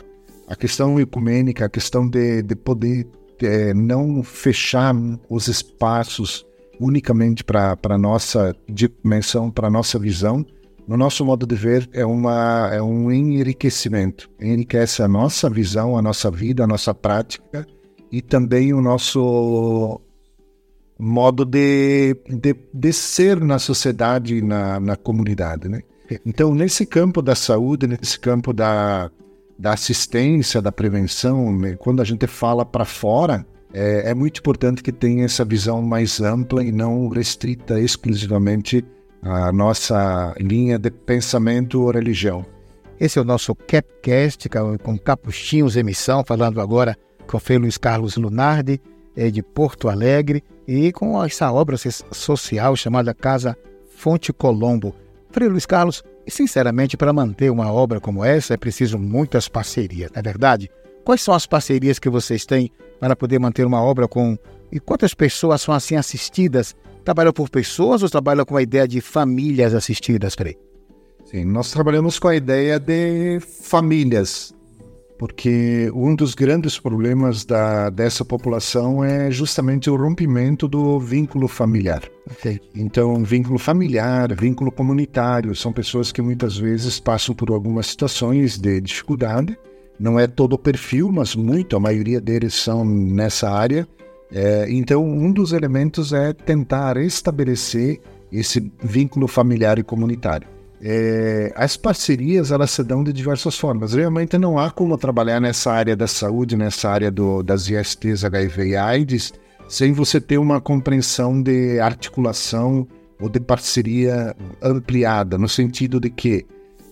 A 0.49 0.57
questão 0.57 0.99
ecumênica, 0.99 1.67
a 1.67 1.69
questão 1.69 2.09
de, 2.09 2.43
de 2.43 2.57
poder 2.57 3.07
é, 3.43 3.73
não 3.73 4.23
fechar 4.23 4.95
os 5.29 5.47
espaços 5.47 6.45
unicamente 6.81 7.45
para 7.45 7.79
a 7.83 7.99
nossa 7.99 8.55
dimensão, 8.69 9.51
para 9.51 9.69
a 9.69 9.71
nossa 9.71 9.99
visão, 9.99 10.45
no 10.87 10.97
nosso 10.97 11.25
modo 11.25 11.47
de 11.47 11.55
ver, 11.55 11.89
é, 11.93 12.05
uma, 12.05 12.71
é 12.73 12.81
um 12.81 13.11
enriquecimento. 13.11 14.31
Enriquece 14.41 15.03
a 15.03 15.09
nossa 15.09 15.51
visão, 15.51 15.99
a 15.99 16.03
nossa 16.03 16.31
vida, 16.31 16.65
a 16.65 16.67
nossa 16.67 16.95
prática 16.95 17.67
e 18.11 18.23
também 18.23 18.73
o 18.73 18.81
nosso 18.81 20.01
modo 20.99 21.45
de, 21.45 22.17
de, 22.29 22.55
de 22.73 22.93
ser 22.93 23.41
na 23.41 23.59
sociedade 23.59 24.41
na, 24.41 24.79
na 24.79 24.97
comunidade. 24.97 25.69
Né? 25.69 25.83
Então, 26.25 26.55
nesse 26.55 26.87
campo 26.87 27.21
da 27.21 27.35
saúde, 27.35 27.87
nesse 27.87 28.19
campo 28.19 28.53
da, 28.53 29.11
da 29.59 29.73
assistência, 29.73 30.63
da 30.63 30.71
prevenção, 30.71 31.53
né? 31.57 31.77
quando 31.77 32.01
a 32.01 32.05
gente 32.05 32.27
fala 32.27 32.65
para 32.65 32.85
fora, 32.85 33.45
é, 33.73 34.11
é 34.11 34.15
muito 34.15 34.39
importante 34.39 34.83
que 34.83 34.93
tenha 34.93 35.25
essa 35.25 35.45
visão 35.45 35.83
mais 35.83 36.21
ampla 36.21 36.63
e 36.63 36.71
não 36.71 37.09
restrita 37.09 37.81
exclusivamente 37.81 38.85
a 39.29 39.53
nossa 39.53 40.35
linha 40.39 40.79
de 40.79 40.91
pensamento 40.91 41.83
ou 41.83 41.91
religião. 41.91 42.47
Esse 42.99 43.19
é 43.19 43.23
o 43.23 43.25
nosso 43.25 43.55
Capcast, 43.55 44.49
com 44.83 44.99
Capuchinhos 44.99 45.77
Emissão, 45.77 46.25
falando 46.25 46.61
agora 46.61 46.97
com 47.27 47.37
o 47.37 47.41
Frei 47.41 47.59
Luiz 47.59 47.77
Carlos 47.77 48.17
Lunardi, 48.17 48.81
é 49.17 49.31
de 49.31 49.43
Porto 49.43 49.89
Alegre, 49.89 50.45
e 50.67 50.93
com 50.93 51.23
essa 51.23 51.51
obra 51.53 51.77
social 51.77 52.77
chamada 52.77 53.13
Casa 53.13 53.57
Fonte 53.97 54.33
Colombo. 54.33 54.95
Frei 55.31 55.49
Luiz 55.49 55.67
Carlos, 55.67 56.03
sinceramente, 56.29 56.97
para 56.97 57.13
manter 57.13 57.51
uma 57.51 57.71
obra 57.73 58.01
como 58.01 58.25
essa 58.25 58.55
é 58.55 58.57
preciso 58.57 58.99
muitas 58.99 59.49
parcerias, 59.49 60.11
não 60.13 60.21
é 60.21 60.23
verdade? 60.23 60.71
Quais 61.05 61.21
são 61.21 61.35
as 61.35 61.47
parcerias 61.47 61.99
que 61.99 62.09
vocês 62.09 62.47
têm 62.47 62.71
para 62.99 63.17
poder 63.17 63.39
manter 63.39 63.67
uma 63.67 63.83
obra 63.83 64.09
com. 64.09 64.39
E 64.73 64.81
quantas 64.81 65.15
pessoas 65.15 65.63
são 65.63 65.73
assim 65.75 65.97
assistidas 65.97 66.75
Trabalha 67.07 67.33
por 67.33 67.49
pessoas 67.49 68.03
ou 68.03 68.11
trabalha 68.11 68.45
com 68.45 68.57
a 68.57 68.63
ideia 68.63 68.87
de 68.89 69.01
famílias 69.01 69.73
assistidas, 69.73 70.35
Frei? 70.35 70.59
Sim, 71.25 71.45
nós 71.45 71.71
trabalhamos 71.71 72.19
com 72.19 72.27
a 72.27 72.35
ideia 72.35 72.81
de 72.81 73.39
famílias, 73.39 74.53
porque 75.17 75.89
um 75.95 76.17
dos 76.17 76.35
grandes 76.35 76.81
problemas 76.81 77.45
da, 77.45 77.91
dessa 77.91 78.25
população 78.25 79.05
é 79.05 79.31
justamente 79.31 79.89
o 79.89 79.95
rompimento 79.95 80.67
do 80.67 80.99
vínculo 80.99 81.47
familiar. 81.47 82.03
Okay. 82.29 82.59
Então, 82.75 83.23
vínculo 83.23 83.57
familiar, 83.57 84.35
vínculo 84.35 84.73
comunitário, 84.73 85.55
são 85.55 85.73
pessoas 85.73 86.11
que 86.11 86.21
muitas 86.21 86.59
vezes 86.59 86.99
passam 86.99 87.37
por 87.37 87.53
algumas 87.53 87.87
situações 87.87 88.59
de 88.59 88.81
dificuldade. 88.81 89.57
Não 89.97 90.19
é 90.19 90.27
todo 90.27 90.55
o 90.55 90.59
perfil, 90.59 91.13
mas 91.13 91.37
muito, 91.37 91.77
a 91.77 91.81
maioria 91.81 92.21
deles 92.21 92.55
são 92.55 92.85
nessa 92.85 93.49
área 93.49 93.87
é, 94.33 94.67
então, 94.69 95.05
um 95.05 95.31
dos 95.33 95.53
elementos 95.53 96.13
é 96.13 96.33
tentar 96.33 96.97
estabelecer 96.97 98.01
esse 98.33 98.73
vínculo 98.83 99.29
familiar 99.29 99.79
e 99.79 99.83
comunitário. 99.83 100.49
É, 100.83 101.53
as 101.57 101.77
parcerias 101.77 102.51
elas 102.51 102.71
se 102.71 102.83
dão 102.83 103.03
de 103.03 103.13
diversas 103.13 103.59
formas. 103.59 103.95
Realmente 103.95 104.37
não 104.37 104.59
há 104.59 104.71
como 104.71 104.99
trabalhar 104.99 105.41
nessa 105.41 105.73
área 105.73 105.97
da 105.97 106.07
saúde, 106.07 106.57
nessa 106.57 106.91
área 106.91 107.11
do, 107.11 107.43
das 107.43 107.69
ISTs, 107.69 108.25
HIV 108.25 108.69
e 108.69 108.77
AIDS, 108.77 109.33
sem 109.69 109.93
você 109.93 110.21
ter 110.21 110.39
uma 110.39 110.61
compreensão 110.61 111.41
de 111.41 111.81
articulação 111.81 112.87
ou 113.19 113.29
de 113.29 113.41
parceria 113.41 114.37
ampliada, 114.61 115.39
no 115.39 115.49
sentido 115.49 115.99
de 115.99 116.11
que 116.11 116.45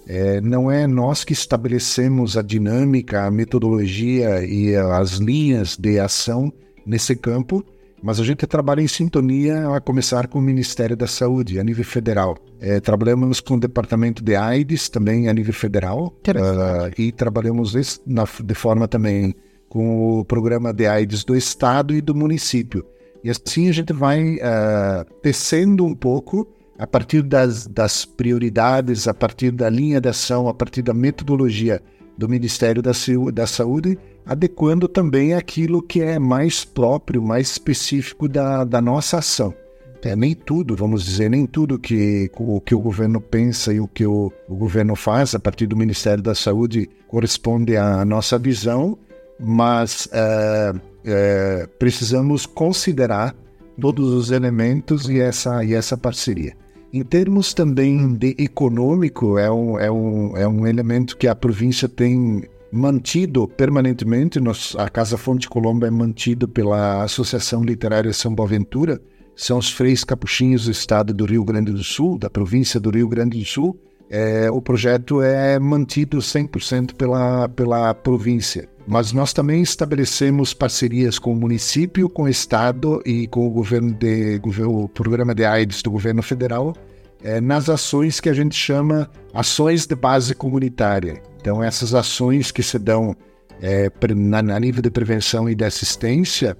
é, 0.06 0.40
não 0.40 0.70
é 0.70 0.86
nós 0.86 1.24
que 1.24 1.32
estabelecemos 1.32 2.36
a 2.36 2.42
dinâmica, 2.42 3.24
a 3.24 3.30
metodologia 3.30 4.44
e 4.44 4.74
as 4.74 5.12
linhas 5.12 5.76
de 5.76 5.98
ação 5.98 6.52
nesse 6.86 7.16
campo, 7.16 7.64
mas 8.02 8.20
a 8.20 8.24
gente 8.24 8.46
trabalha 8.46 8.82
em 8.82 8.86
sintonia 8.86 9.74
a 9.74 9.80
começar 9.80 10.26
com 10.28 10.38
o 10.38 10.42
Ministério 10.42 10.94
da 10.94 11.06
Saúde 11.06 11.58
a 11.58 11.64
nível 11.64 11.84
federal. 11.84 12.36
É, 12.60 12.78
trabalhamos 12.78 13.40
com 13.40 13.54
o 13.54 13.60
Departamento 13.60 14.22
de 14.22 14.36
AIDS 14.36 14.90
também 14.90 15.28
a 15.28 15.32
nível 15.32 15.54
federal 15.54 16.08
uh, 16.08 17.00
e 17.00 17.10
trabalhamos 17.10 18.02
na, 18.06 18.24
de 18.44 18.54
forma 18.54 18.86
também 18.86 19.34
com 19.70 20.20
o 20.20 20.24
programa 20.24 20.72
de 20.72 20.86
AIDS 20.86 21.24
do 21.24 21.34
estado 21.34 21.94
e 21.94 22.02
do 22.02 22.14
município. 22.14 22.84
E 23.24 23.30
assim 23.30 23.70
a 23.70 23.72
gente 23.72 23.92
vai 23.92 24.34
uh, 24.34 25.04
tecendo 25.22 25.86
um 25.86 25.94
pouco 25.94 26.46
a 26.78 26.86
partir 26.86 27.22
das, 27.22 27.66
das 27.66 28.04
prioridades, 28.04 29.08
a 29.08 29.14
partir 29.14 29.50
da 29.50 29.70
linha 29.70 30.00
de 30.00 30.10
ação, 30.10 30.46
a 30.46 30.52
partir 30.52 30.82
da 30.82 30.92
metodologia 30.92 31.80
do 32.16 32.28
Ministério 32.28 32.82
da, 32.82 32.92
da 33.32 33.46
Saúde 33.46 33.98
adequando 34.26 34.88
também 34.88 35.34
aquilo 35.34 35.82
que 35.82 36.00
é 36.00 36.18
mais 36.18 36.64
próprio, 36.64 37.22
mais 37.22 37.50
específico 37.50 38.28
da, 38.28 38.64
da 38.64 38.80
nossa 38.80 39.18
ação. 39.18 39.54
É, 40.02 40.14
nem 40.14 40.34
tudo, 40.34 40.76
vamos 40.76 41.02
dizer, 41.02 41.30
nem 41.30 41.46
tudo 41.46 41.78
que 41.78 42.30
o 42.36 42.60
que 42.60 42.74
o 42.74 42.78
governo 42.78 43.22
pensa 43.22 43.72
e 43.72 43.80
o 43.80 43.88
que 43.88 44.04
o, 44.04 44.30
o 44.46 44.54
governo 44.54 44.94
faz 44.94 45.34
a 45.34 45.38
partir 45.38 45.66
do 45.66 45.74
Ministério 45.74 46.22
da 46.22 46.34
Saúde 46.34 46.90
corresponde 47.08 47.74
à 47.74 48.04
nossa 48.04 48.38
visão, 48.38 48.98
mas 49.40 50.06
é, 50.12 50.74
é, 51.06 51.68
precisamos 51.78 52.44
considerar 52.44 53.34
todos 53.80 54.12
os 54.12 54.30
elementos 54.30 55.08
e 55.08 55.20
essa, 55.20 55.64
e 55.64 55.72
essa 55.72 55.96
parceria. 55.96 56.54
Em 56.94 57.02
termos 57.02 57.52
também 57.52 58.14
de 58.14 58.36
econômico, 58.38 59.36
é 59.36 59.50
um, 59.50 59.76
é 59.80 59.90
um, 59.90 60.36
é 60.36 60.46
um 60.46 60.64
elemento 60.64 61.16
que 61.16 61.26
a 61.26 61.34
província 61.34 61.88
tem 61.88 62.44
mantido 62.70 63.48
permanentemente, 63.48 64.38
nos, 64.38 64.76
a 64.76 64.88
Casa 64.88 65.18
Fonte 65.18 65.48
Colombo 65.48 65.84
é 65.84 65.90
mantido 65.90 66.46
pela 66.46 67.02
Associação 67.02 67.64
Literária 67.64 68.12
São 68.12 68.32
Boaventura, 68.32 69.02
são 69.34 69.58
os 69.58 69.72
freis 69.72 70.04
capuchinhos 70.04 70.66
do 70.66 70.70
estado 70.70 71.12
do 71.12 71.24
Rio 71.24 71.42
Grande 71.42 71.72
do 71.72 71.82
Sul, 71.82 72.16
da 72.16 72.30
província 72.30 72.78
do 72.78 72.90
Rio 72.90 73.08
Grande 73.08 73.40
do 73.40 73.44
Sul. 73.44 73.76
É, 74.14 74.48
o 74.48 74.62
projeto 74.62 75.20
é 75.20 75.58
mantido 75.58 76.18
100% 76.18 76.94
pela, 76.94 77.48
pela 77.48 77.92
província. 77.92 78.68
Mas 78.86 79.12
nós 79.12 79.32
também 79.32 79.60
estabelecemos 79.60 80.54
parcerias 80.54 81.18
com 81.18 81.32
o 81.32 81.36
município, 81.36 82.08
com 82.08 82.22
o 82.22 82.28
estado 82.28 83.02
e 83.04 83.26
com 83.26 83.44
o 83.44 83.50
governo 83.50 83.92
de 83.92 84.40
o 84.64 84.88
programa 84.88 85.34
de 85.34 85.44
AIDS 85.44 85.82
do 85.82 85.90
governo 85.90 86.22
federal 86.22 86.76
é, 87.24 87.40
nas 87.40 87.68
ações 87.68 88.20
que 88.20 88.28
a 88.28 88.32
gente 88.32 88.54
chama 88.54 89.10
ações 89.32 89.84
de 89.84 89.96
base 89.96 90.32
comunitária. 90.32 91.20
Então 91.40 91.60
essas 91.60 91.92
ações 91.92 92.52
que 92.52 92.62
se 92.62 92.78
dão 92.78 93.16
é, 93.60 93.90
na, 94.14 94.40
na 94.40 94.60
nível 94.60 94.80
de 94.80 94.90
prevenção 94.90 95.50
e 95.50 95.56
de 95.56 95.64
assistência, 95.64 96.56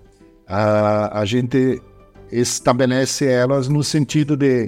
a, 0.48 1.20
a 1.20 1.24
gente 1.24 1.80
estabelece 2.32 3.26
elas 3.26 3.68
no 3.68 3.84
sentido 3.84 4.36
de 4.36 4.66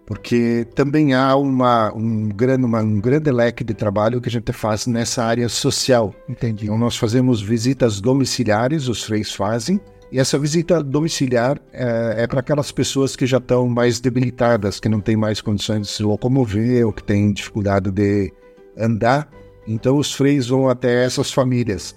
porque 0.04 0.66
também 0.74 1.14
há 1.14 1.34
uma, 1.34 1.90
um, 1.94 2.28
grande, 2.28 2.66
uma, 2.66 2.82
um 2.82 3.00
grande 3.00 3.30
leque 3.30 3.64
de 3.64 3.72
trabalho 3.72 4.20
que 4.20 4.28
a 4.28 4.30
gente 4.30 4.52
faz 4.52 4.86
nessa 4.86 5.24
área 5.24 5.48
social. 5.48 6.14
Entendi. 6.28 6.66
Então, 6.66 6.76
nós 6.76 6.98
fazemos 6.98 7.40
visitas 7.40 7.98
domiciliares, 7.98 8.88
os 8.88 9.02
freis 9.02 9.32
fazem, 9.32 9.80
e 10.12 10.18
essa 10.18 10.38
visita 10.38 10.82
domiciliar 10.82 11.58
é, 11.72 12.24
é 12.24 12.26
para 12.26 12.40
aquelas 12.40 12.70
pessoas 12.70 13.16
que 13.16 13.24
já 13.24 13.38
estão 13.38 13.66
mais 13.66 14.00
debilitadas, 14.00 14.78
que 14.78 14.88
não 14.88 15.00
têm 15.00 15.16
mais 15.16 15.40
condições 15.40 15.80
de 15.80 15.88
se 15.88 16.02
locomover 16.02 16.86
ou 16.86 16.92
que 16.92 17.02
têm 17.02 17.32
dificuldade 17.32 17.90
de 17.90 18.30
andar. 18.78 19.26
Então, 19.66 19.96
os 19.96 20.12
freis 20.12 20.46
vão 20.46 20.68
até 20.68 21.04
essas 21.06 21.32
famílias 21.32 21.96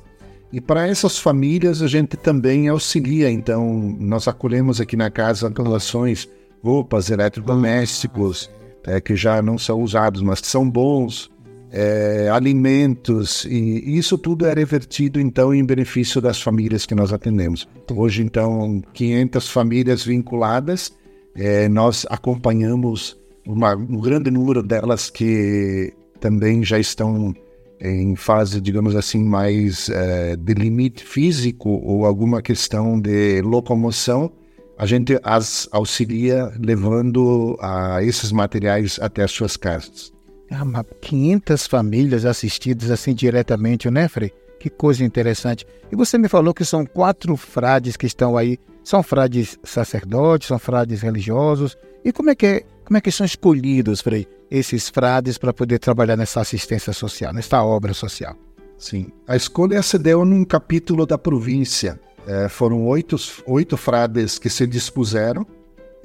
e 0.52 0.62
para 0.62 0.88
essas 0.88 1.18
famílias 1.18 1.82
a 1.82 1.88
gente 1.88 2.16
também 2.16 2.68
auxilia. 2.68 3.30
Então, 3.30 3.96
nós 4.00 4.28
acolhemos 4.28 4.80
aqui 4.80 4.96
na 4.96 5.10
casa 5.10 5.50
doações, 5.50 6.28
roupas, 6.64 7.10
eletrodomésticos, 7.10 8.50
é, 8.86 9.02
que 9.02 9.16
já 9.16 9.42
não 9.42 9.58
são 9.58 9.82
usados, 9.82 10.22
mas 10.22 10.40
que 10.40 10.48
são 10.48 10.70
bons, 10.70 11.30
é, 11.70 12.30
alimentos, 12.32 13.46
e 13.46 13.98
isso 13.98 14.18
tudo 14.18 14.46
é 14.46 14.54
revertido, 14.54 15.20
então, 15.20 15.54
em 15.54 15.66
benefício 15.66 16.22
das 16.22 16.42
famílias 16.42 16.86
que 16.86 16.96
nós 16.96 17.12
atendemos. 17.12 17.68
Hoje, 17.94 18.24
então, 18.24 18.82
500 18.94 19.50
famílias 19.50 20.06
vinculadas, 20.06 20.94
é, 21.36 21.68
nós 21.68 22.06
acompanhamos 22.10 23.18
uma, 23.46 23.76
um 23.76 24.00
grande 24.00 24.32
número 24.32 24.64
delas 24.64 25.10
que 25.10 25.94
também 26.20 26.64
já 26.64 26.80
estão 26.80 27.36
em 27.80 28.16
fase, 28.16 28.60
digamos 28.60 28.96
assim, 28.96 29.24
mais 29.24 29.90
é, 29.90 30.36
de 30.36 30.54
limite 30.54 31.04
físico 31.04 31.70
ou 31.70 32.06
alguma 32.06 32.42
questão 32.42 33.00
de 33.00 33.42
locomoção, 33.42 34.32
a 34.78 34.86
gente 34.86 35.20
as 35.24 35.68
auxilia 35.72 36.52
levando 36.60 37.58
a 37.60 38.04
esses 38.04 38.32
materiais 38.32 39.00
até 39.02 39.24
as 39.24 39.32
suas 39.32 39.58
casas. 39.58 40.12
Ah, 40.52 40.64
500 41.02 41.68
famílias 41.68 42.26
assistidas 42.26 42.90
assim 42.90 43.14
diretamente, 43.14 43.90
né, 43.90 44.08
Frei? 44.08 44.32
Que 44.60 44.70
coisa 44.70 45.04
interessante. 45.04 45.66
E 45.92 45.96
você 45.96 46.18
me 46.18 46.28
falou 46.28 46.54
que 46.54 46.66
são 46.66 46.86
quatro 46.86 47.36
frades 47.36 47.98
que 47.98 48.06
estão 48.06 48.38
aí. 48.38 48.58
São 48.84 49.04
frades 49.04 49.60
sacerdotes, 49.64 50.48
são 50.48 50.58
frades 50.58 51.02
religiosos. 51.02 51.78
E 52.04 52.12
como 52.12 52.30
é 52.30 52.36
que, 52.36 52.46
é, 52.46 52.64
como 52.86 52.98
é 52.98 53.02
que 53.02 53.12
são 53.12 53.26
escolhidos, 53.26 54.00
Frei, 54.02 54.28
esses 54.50 54.90
frades 54.90 55.38
para 55.38 55.54
poder 55.54 55.80
trabalhar 55.80 56.16
nessa 56.16 56.42
assistência 56.42 56.94
social, 56.94 57.34
nessa 57.34 57.64
obra 57.64 57.94
social? 57.94 58.36
Sim. 58.78 59.08
A 59.28 59.36
escolha 59.36 59.82
se 59.82 59.98
deu 59.98 60.24
num 60.24 60.46
capítulo 60.46 61.06
da 61.06 61.18
província. 61.18 62.00
É, 62.28 62.50
foram 62.50 62.86
oito, 62.86 63.16
oito 63.46 63.78
frades 63.78 64.38
que 64.38 64.50
se 64.50 64.68
dispuseram 64.68 65.46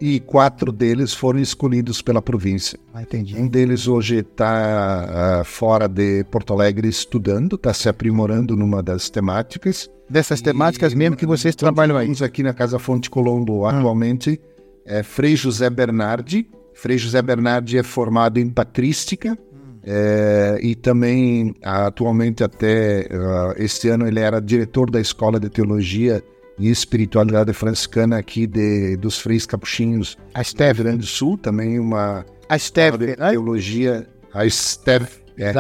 e 0.00 0.18
quatro 0.18 0.72
deles 0.72 1.14
foram 1.14 1.38
escolhidos 1.38 2.02
pela 2.02 2.20
província. 2.20 2.78
Ah, 2.92 3.02
entendi. 3.02 3.37
Um 3.37 3.46
deles 3.46 3.87
hoje 3.87 4.16
está 4.16 4.44
uh, 4.48 5.40
ah, 5.40 5.44
fora 5.44 5.87
de 5.87 6.24
Porto 6.24 6.52
Alegre 6.52 6.88
estudando, 6.88 7.55
está 7.55 7.72
se 7.72 7.88
aprimorando 7.88 8.57
numa 8.57 8.83
das 8.83 9.09
temáticas. 9.09 9.88
Dessas 10.11 10.40
temáticas 10.40 10.92
e, 10.92 10.96
mesmo 10.96 11.16
que 11.16 11.24
vocês 11.24 11.55
trabalham 11.55 11.96
aí? 11.96 12.12
aqui 12.20 12.42
na 12.42 12.52
Casa 12.52 12.81
Fonte 12.81 13.09
Colombo 13.09 13.64
ah. 13.64 13.78
atualmente 13.78 14.40
é 14.85 15.05
Frei 15.05 15.37
José 15.37 15.70
Bernardi, 15.70 16.48
Frei 16.74 16.98
José 16.98 17.20
Bernardi 17.22 17.78
é 17.78 17.82
formado 17.82 18.38
em 18.38 18.48
patrística 18.48 19.37
é, 19.85 20.58
e 20.62 20.74
também 20.74 21.54
atualmente 21.62 22.44
até 22.44 23.08
uh, 23.11 23.54
este 23.56 23.88
ano 23.88 24.06
ele 24.06 24.20
era 24.20 24.40
diretor 24.40 24.90
da 24.90 25.00
Escola 25.00 25.40
de 25.40 25.48
Teologia 25.48 26.22
e 26.58 26.70
Espiritualidade 26.70 27.52
Franciscana 27.52 28.18
aqui 28.18 28.46
de, 28.46 28.96
dos 28.96 29.18
Freis 29.18 29.44
Capuchinhos, 29.44 30.16
a 30.32 30.44
Steve 30.44 30.82
Grande 30.82 30.98
do 30.98 31.06
Sul, 31.06 31.37
também 31.37 31.78
uma 31.78 32.24
a 32.48 32.58
Steve, 32.58 32.98
de 32.98 33.06
né? 33.16 33.30
teologia, 33.30 34.06
a 34.32 34.48
Steve, 34.48 35.08
é, 35.38 35.52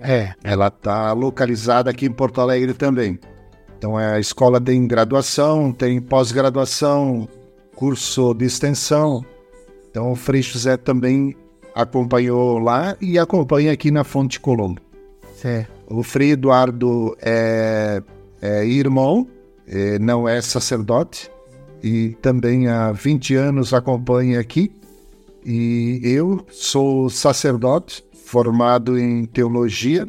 é. 0.00 0.34
ela 0.42 0.66
está 0.66 1.12
localizada 1.12 1.90
aqui 1.90 2.06
em 2.06 2.12
Porto 2.12 2.40
Alegre 2.40 2.74
também. 2.74 3.18
Então 3.78 3.96
a 3.96 4.18
escola 4.18 4.60
tem 4.60 4.86
graduação, 4.86 5.72
tem 5.72 6.00
pós-graduação, 6.00 7.28
curso 7.74 8.34
de 8.34 8.44
extensão, 8.44 9.24
então 9.92 10.10
o 10.10 10.16
Frei 10.16 10.40
José 10.40 10.78
também 10.78 11.36
acompanhou 11.74 12.58
lá 12.58 12.96
e 12.98 13.18
acompanha 13.18 13.70
aqui 13.70 13.90
na 13.90 14.04
Fonte 14.04 14.40
Colombo. 14.40 14.80
Certo. 15.36 15.70
O 15.86 16.02
Frei 16.02 16.30
Eduardo 16.30 17.14
é, 17.20 18.02
é 18.40 18.66
irmão, 18.66 19.28
é, 19.68 19.98
não 19.98 20.26
é 20.26 20.40
sacerdote, 20.40 21.30
e 21.82 22.16
também 22.22 22.68
há 22.68 22.90
20 22.90 23.34
anos 23.34 23.74
acompanha 23.74 24.40
aqui. 24.40 24.72
E 25.44 26.00
eu 26.02 26.42
sou 26.50 27.10
sacerdote, 27.10 28.02
formado 28.24 28.98
em 28.98 29.26
teologia, 29.26 30.08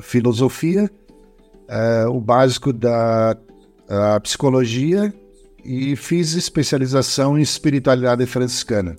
filosofia, 0.00 0.90
é, 1.68 2.06
o 2.08 2.20
básico 2.20 2.72
da 2.72 3.38
psicologia 4.22 5.14
e 5.64 5.96
fiz 5.96 6.34
especialização 6.34 7.38
em 7.38 7.42
espiritualidade 7.42 8.24
franciscana. 8.26 8.96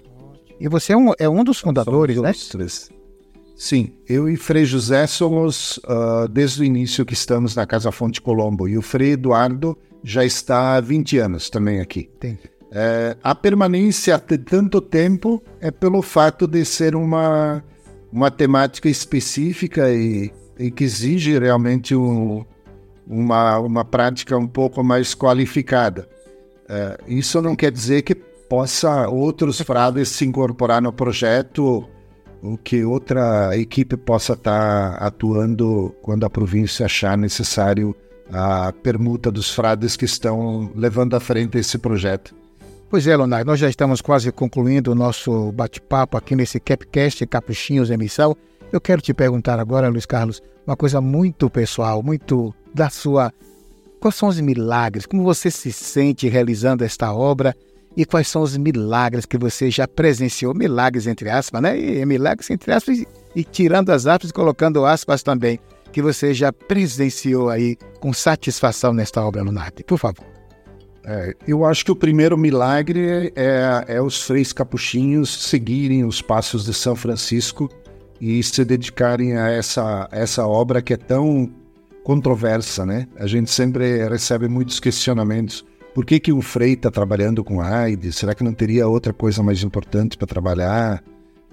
E 0.60 0.67
você 0.67 0.93
é 0.93 0.98
um, 0.98 1.12
é 1.17 1.30
um 1.30 1.43
dos 1.43 1.60
fundadores, 1.60 2.17
né? 2.17 2.30
Sim, 3.56 3.91
eu 4.08 4.30
e 4.30 4.38
Frei 4.38 4.63
José 4.63 5.06
somos 5.06 5.78
uh, 5.80 6.28
desde 6.30 6.62
o 6.62 6.63
início 6.63 7.06
que 7.06 7.13
estamos 7.13 7.56
na 7.56 7.65
Casa 7.65 7.91
Fonte 7.91 8.22
Colombo 8.22 8.67
e 8.67 8.78
o 8.78 8.82
Frei 8.82 9.12
Eduardo 9.12 9.78
já 10.04 10.24
está 10.24 10.76
há 10.76 10.82
20 10.82 11.17
anos 11.17 11.50
também 11.50 11.82
aqui. 11.82 12.10
É, 12.72 13.17
a 13.24 13.34
permanência 13.34 14.17
de 14.17 14.38
tanto 14.38 14.80
tempo 14.80 15.43
é 15.60 15.72
pelo 15.72 16.02
fato 16.02 16.48
de 16.48 16.63
ser 16.63 16.95
uma, 16.95 17.63
uma 18.12 18.30
temática 18.30 18.88
específica 18.88 19.91
e, 19.91 20.32
e 20.58 20.69
que 20.72 20.84
exige 20.84 21.38
realmente 21.38 21.95
um, 21.95 22.45
uma, 23.08 23.60
uma 23.60 23.84
prática 23.84 24.38
um 24.38 24.48
pouco 24.48 24.84
mais 24.84 25.15
qualificada. 25.15 26.08
É, 26.69 26.97
isso 27.08 27.41
não 27.41 27.55
quer 27.55 27.71
dizer 27.71 28.03
que 28.03 28.13
possa 28.13 29.10
outros 29.10 29.60
frades 29.62 30.10
se 30.10 30.25
incorporar 30.25 30.82
no 30.82 30.93
projeto 30.93 31.89
ou 32.41 32.58
que 32.58 32.86
outra 32.86 33.58
equipe 33.58 33.97
possa 33.97 34.34
estar 34.34 34.93
atuando 34.95 35.93
quando 36.01 36.25
a 36.25 36.29
província 36.29 36.86
achar 36.86 37.17
necessário 37.17 37.93
a 38.32 38.71
permuta 38.71 39.32
dos 39.32 39.51
frades 39.51 39.97
que 39.97 40.05
estão 40.05 40.71
levando 40.75 41.15
à 41.15 41.19
frente 41.19 41.58
esse 41.58 41.77
projeto. 41.77 42.36
Pois 42.89 43.05
é, 43.05 43.15
Leonardo, 43.15 43.45
nós 43.51 43.60
já 43.60 43.69
estamos 43.69 44.01
quase 44.01 44.32
concluindo 44.32 44.91
o 44.91 44.95
nosso 44.95 45.51
bate-papo 45.51 46.17
aqui 46.17 46.36
nesse 46.36 46.60
Capcast 46.60 47.25
Capuchinhos 47.27 47.89
Emissão. 47.91 48.36
Eu 48.71 48.79
quero 48.79 49.01
te 49.01 49.13
perguntar 49.13 49.60
agora, 49.60 49.89
Luiz 49.89 50.05
Carlos, 50.05 50.41
uma 50.65 50.75
coisa 50.75 51.01
muito 51.01 51.49
pessoal, 51.49 52.01
muito 52.01 52.53
da 52.73 52.89
sua. 52.89 53.32
Quais 54.00 54.16
são 54.16 54.30
os 54.30 54.40
milagres? 54.40 55.06
Como 55.06 55.24
você 55.24 55.52
se 55.52 55.72
sente 55.72 56.28
realizando 56.30 56.84
esta 56.84 57.14
obra? 57.14 57.56
E 57.98 58.06
quais 58.06 58.28
são 58.28 58.42
os 58.42 58.56
milagres 58.56 59.26
que 59.26 59.38
você 59.38 59.70
já 59.70 59.88
presenciou? 59.88 60.54
Milagres 60.54 61.06
entre 61.06 61.30
aspas, 61.30 61.62
né? 61.62 61.78
E 61.78 62.06
milagres 62.06 62.50
entre 62.50 62.72
aspas 62.72 63.04
e, 63.36 63.44
tirando 63.44 63.90
as 63.90 64.06
aspas 64.06 64.30
e 64.30 64.34
colocando 64.34 64.86
aspas 64.86 65.22
também, 65.22 65.60
que 65.92 66.02
você 66.02 66.34
já 66.34 66.54
presenciou 66.54 67.50
aí 67.50 67.76
com 68.00 68.14
satisfação 68.14 68.94
nesta 68.94 69.22
obra, 69.22 69.42
Lunardi. 69.42 69.84
Por 69.84 69.98
favor. 69.98 70.26
É, 71.04 71.34
eu 71.48 71.66
acho 71.66 71.84
que 71.84 71.92
o 71.92 71.96
primeiro 71.96 72.38
milagre 72.38 73.34
é, 73.36 73.86
é 73.88 74.02
os 74.02 74.28
três 74.28 74.54
capuchinhos 74.54 75.46
seguirem 75.46 76.06
os 76.06 76.22
passos 76.22 76.66
de 76.66 76.74
São 76.74 76.96
Francisco 76.96 77.70
e 78.22 78.44
se 78.44 78.64
dedicarem 78.64 79.36
a 79.36 79.50
essa, 79.50 80.08
essa 80.12 80.46
obra 80.46 80.82
que 80.82 80.94
é 80.94 80.98
tão 80.98 81.52
controversa, 82.10 82.88
né? 82.88 83.08
A 83.17 83.28
gente 83.28 83.52
sempre 83.52 84.10
recebe 84.10 84.48
muitos 84.48 84.80
questionamentos. 84.80 85.63
Por 85.93 86.04
que, 86.04 86.19
que 86.19 86.34
um 86.34 86.41
frei 86.41 86.74
está 86.74 86.89
trabalhando 86.89 87.43
com 87.43 87.62
AIDS? 87.62 88.15
Será 88.15 88.34
que 88.34 88.43
não 88.43 88.52
teria 88.52 88.88
outra 88.88 89.13
coisa 89.13 89.43
mais 89.43 89.62
importante 89.62 90.17
para 90.17 90.26
trabalhar? 90.26 91.04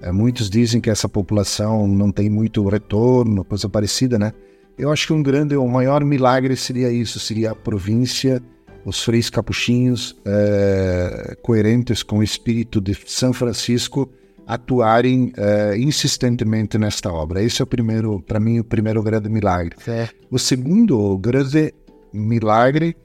É, 0.00 0.10
muitos 0.10 0.48
dizem 0.48 0.80
que 0.80 0.88
essa 0.88 1.10
população 1.10 1.86
não 1.86 2.10
tem 2.10 2.30
muito 2.30 2.66
retorno, 2.66 3.44
coisa 3.44 3.68
parecida, 3.68 4.18
né? 4.18 4.32
Eu 4.78 4.90
acho 4.90 5.08
que 5.08 5.12
um 5.12 5.22
grande, 5.22 5.54
o 5.58 5.68
maior 5.68 6.02
milagre 6.02 6.56
seria 6.56 6.90
isso, 6.90 7.20
seria 7.20 7.50
a 7.50 7.54
província 7.54 8.42
os 8.82 9.02
freis 9.02 9.28
capuchinhos, 9.28 10.16
é, 10.24 11.36
coerentes 11.42 12.02
com 12.02 12.20
o 12.20 12.22
espírito 12.22 12.80
de 12.80 12.96
São 13.04 13.34
Francisco, 13.34 14.08
atuarem 14.46 15.32
é, 15.36 15.76
insistentemente 15.76 16.78
nesta 16.78 17.12
obra. 17.12 17.42
Esse 17.42 17.60
é 17.60 17.64
o 17.64 17.66
primeiro, 17.66 18.22
para 18.22 18.38
mim, 18.38 18.60
o 18.60 18.64
primeiro 18.64 19.02
grande 19.02 19.28
milagre. 19.28 19.74
É. 19.88 20.08
O 20.30 20.38
segundo 20.38 21.18
grande 21.18 21.74
milagre, 22.12 22.96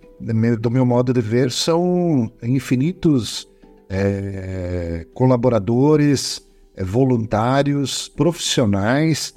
do 0.60 0.70
meu 0.70 0.86
modo 0.86 1.12
de 1.12 1.20
ver, 1.20 1.52
são 1.52 2.32
infinitos 2.44 3.50
é, 3.90 5.08
colaboradores, 5.16 6.48
é, 6.76 6.84
voluntários, 6.84 8.08
profissionais, 8.08 9.34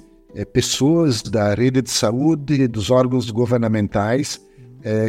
pessoas 0.51 1.21
da 1.21 1.53
rede 1.53 1.81
de 1.81 1.89
saúde, 1.89 2.67
dos 2.67 2.91
órgãos 2.91 3.29
governamentais 3.29 4.41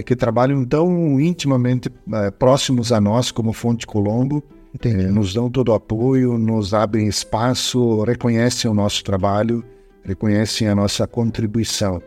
que 0.07 0.15
trabalham 0.15 0.65
tão 0.65 1.21
intimamente 1.21 1.91
próximos 2.39 2.93
a 2.93 3.01
nós 3.01 3.33
como 3.33 3.53
Fonte 3.53 3.89
Colombo, 3.89 4.41
é, 4.85 4.93
nos 5.09 5.35
dão 5.35 5.51
todo 5.51 5.71
o 5.71 5.75
apoio, 5.75 6.39
nos 6.39 6.75
abrem 6.75 7.07
espaço, 7.07 8.03
reconhecem 8.03 8.71
o 8.71 8.75
nosso 8.75 9.03
trabalho, 9.05 9.65
reconhecem 10.03 10.69
a 10.69 10.75
nossa 10.75 11.07
contribuição. 11.07 12.03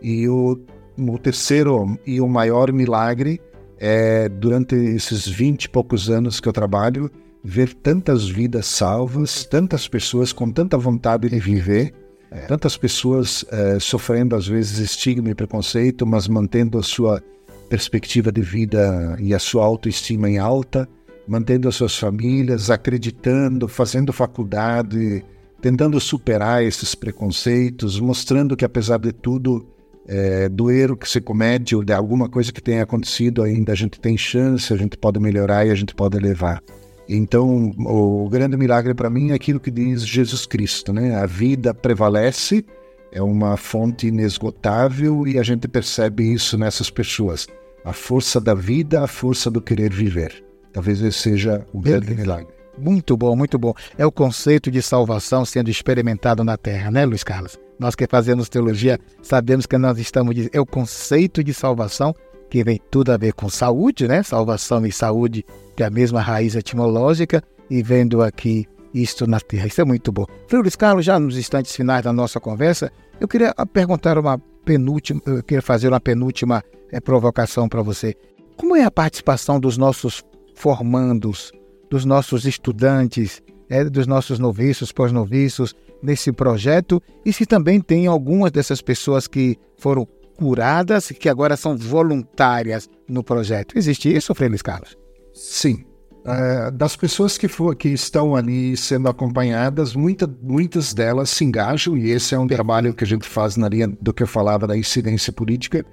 E 0.00 0.28
o, 0.28 0.58
o 0.98 1.18
terceiro 1.18 1.98
e 2.06 2.20
o 2.20 2.28
maior 2.28 2.72
milagre 2.72 3.40
é, 3.78 4.28
durante 4.28 4.74
esses 4.74 5.26
20 5.26 5.64
e 5.64 5.68
poucos 5.68 6.08
anos 6.10 6.40
que 6.40 6.48
eu 6.48 6.52
trabalho, 6.52 7.10
ver 7.42 7.74
tantas 7.74 8.26
vidas 8.28 8.66
salvas, 8.66 9.44
tantas 9.44 9.86
pessoas 9.86 10.32
com 10.32 10.50
tanta 10.50 10.78
vontade 10.78 11.28
de 11.28 11.38
viver, 11.38 11.92
é. 12.34 12.46
Tantas 12.46 12.76
pessoas 12.76 13.44
é, 13.52 13.78
sofrendo, 13.78 14.34
às 14.34 14.48
vezes, 14.48 14.78
estigma 14.78 15.30
e 15.30 15.34
preconceito, 15.36 16.04
mas 16.04 16.26
mantendo 16.26 16.76
a 16.78 16.82
sua 16.82 17.22
perspectiva 17.68 18.32
de 18.32 18.42
vida 18.42 19.16
e 19.20 19.32
a 19.32 19.38
sua 19.38 19.64
autoestima 19.64 20.28
em 20.28 20.36
alta, 20.36 20.88
mantendo 21.26 21.68
as 21.68 21.74
suas 21.74 21.96
famílias, 21.96 22.70
acreditando, 22.70 23.66
fazendo 23.68 24.12
faculdade, 24.12 25.24
tentando 25.60 25.98
superar 26.00 26.62
esses 26.62 26.94
preconceitos, 26.94 27.98
mostrando 27.98 28.56
que, 28.56 28.64
apesar 28.64 28.98
de 28.98 29.12
tudo, 29.12 29.66
é, 30.06 30.48
do 30.48 30.70
erro 30.70 30.96
que 30.96 31.08
se 31.08 31.20
comete 31.20 31.74
ou 31.74 31.82
de 31.82 31.92
alguma 31.92 32.28
coisa 32.28 32.52
que 32.52 32.62
tenha 32.62 32.82
acontecido, 32.82 33.42
ainda 33.42 33.72
a 33.72 33.74
gente 33.74 33.98
tem 33.98 34.16
chance, 34.16 34.72
a 34.72 34.76
gente 34.76 34.96
pode 34.96 35.18
melhorar 35.18 35.66
e 35.66 35.70
a 35.70 35.74
gente 35.74 35.94
pode 35.94 36.18
levar. 36.18 36.62
Então, 37.08 37.70
o 37.78 38.28
grande 38.30 38.56
milagre 38.56 38.94
para 38.94 39.10
mim 39.10 39.30
é 39.30 39.34
aquilo 39.34 39.60
que 39.60 39.70
diz 39.70 40.06
Jesus 40.06 40.46
Cristo, 40.46 40.92
né? 40.92 41.14
A 41.14 41.26
vida 41.26 41.74
prevalece, 41.74 42.64
é 43.12 43.22
uma 43.22 43.56
fonte 43.56 44.06
inesgotável 44.06 45.26
e 45.26 45.38
a 45.38 45.42
gente 45.42 45.68
percebe 45.68 46.32
isso 46.32 46.58
nessas 46.58 46.90
pessoas. 46.90 47.46
A 47.84 47.92
força 47.92 48.40
da 48.40 48.54
vida, 48.54 49.02
a 49.02 49.06
força 49.06 49.50
do 49.50 49.60
querer 49.60 49.92
viver. 49.92 50.42
Talvez 50.74 51.00
esse 51.00 51.18
seja 51.18 51.64
o 51.72 51.80
grande 51.80 52.14
milagre. 52.14 52.52
Muito 52.76 53.16
bom, 53.16 53.34
muito 53.36 53.56
bom. 53.58 53.72
É 53.96 54.04
o 54.04 54.10
conceito 54.10 54.70
de 54.70 54.82
salvação 54.82 55.44
sendo 55.44 55.70
experimentado 55.70 56.42
na 56.42 56.56
Terra, 56.56 56.90
né, 56.90 57.06
Luiz 57.06 57.22
Carlos? 57.22 57.56
Nós 57.78 57.94
que 57.94 58.06
fazemos 58.06 58.48
teologia 58.48 58.98
sabemos 59.22 59.64
que 59.64 59.78
nós 59.78 59.98
estamos. 59.98 60.34
É 60.52 60.60
o 60.60 60.66
conceito 60.66 61.42
de 61.42 61.54
salvação 61.54 62.12
que 62.50 62.62
vem 62.62 62.80
tudo 62.90 63.12
a 63.12 63.16
ver 63.16 63.32
com 63.32 63.48
saúde, 63.48 64.06
né? 64.06 64.22
Salvação 64.22 64.84
e 64.84 64.92
saúde 64.92 65.44
que 65.76 65.82
é 65.82 65.86
a 65.86 65.90
mesma 65.90 66.20
raiz 66.20 66.54
etimológica, 66.54 67.42
e 67.68 67.82
vendo 67.82 68.22
aqui 68.22 68.66
isto 68.92 69.26
na 69.26 69.40
Terra. 69.40 69.66
Isso 69.66 69.80
é 69.80 69.84
muito 69.84 70.12
bom. 70.12 70.26
Frei 70.46 70.60
Luiz 70.60 70.76
Carlos, 70.76 71.04
já 71.04 71.18
nos 71.18 71.36
instantes 71.36 71.74
finais 71.74 72.04
da 72.04 72.12
nossa 72.12 72.38
conversa, 72.38 72.92
eu 73.20 73.26
queria 73.26 73.54
perguntar 73.72 74.18
uma 74.18 74.38
penúltima, 74.64 75.20
eu 75.26 75.42
queria 75.42 75.62
fazer 75.62 75.88
uma 75.88 76.00
penúltima 76.00 76.62
é, 76.92 77.00
provocação 77.00 77.68
para 77.68 77.82
você. 77.82 78.14
Como 78.56 78.76
é 78.76 78.84
a 78.84 78.90
participação 78.90 79.58
dos 79.58 79.76
nossos 79.76 80.22
formandos, 80.54 81.52
dos 81.90 82.04
nossos 82.04 82.44
estudantes, 82.44 83.42
é, 83.68 83.84
dos 83.84 84.06
nossos 84.06 84.38
noviços, 84.38 84.92
pós-noviços 84.92 85.74
nesse 86.02 86.32
projeto? 86.32 87.02
E 87.24 87.32
se 87.32 87.46
também 87.46 87.80
tem 87.80 88.06
algumas 88.06 88.50
dessas 88.50 88.80
pessoas 88.80 89.26
que 89.26 89.56
foram 89.76 90.06
curadas 90.36 91.08
que 91.10 91.28
agora 91.28 91.56
são 91.56 91.76
voluntárias 91.76 92.88
no 93.08 93.22
projeto? 93.22 93.76
Existe 93.76 94.14
isso, 94.14 94.34
Frei 94.34 94.48
Luiz 94.48 94.62
Carlos? 94.62 94.96
Sim. 95.32 95.84
Uh, 96.24 96.70
das 96.72 96.96
pessoas 96.96 97.36
que, 97.36 97.46
for, 97.48 97.76
que 97.76 97.90
estão 97.90 98.34
ali 98.34 98.74
sendo 98.78 99.10
acompanhadas, 99.10 99.94
muita, 99.94 100.26
muitas 100.42 100.94
delas 100.94 101.28
se 101.28 101.44
engajam, 101.44 101.98
e 101.98 102.10
esse 102.10 102.34
é 102.34 102.38
um 102.38 102.46
trabalho 102.46 102.94
que 102.94 103.04
a 103.04 103.06
gente 103.06 103.28
faz 103.28 103.58
na 103.58 103.68
linha 103.68 103.88
do 104.00 104.12
que 104.12 104.22
eu 104.22 104.26
falava 104.26 104.66
da 104.66 104.74
incidência 104.74 105.30
política. 105.30 105.84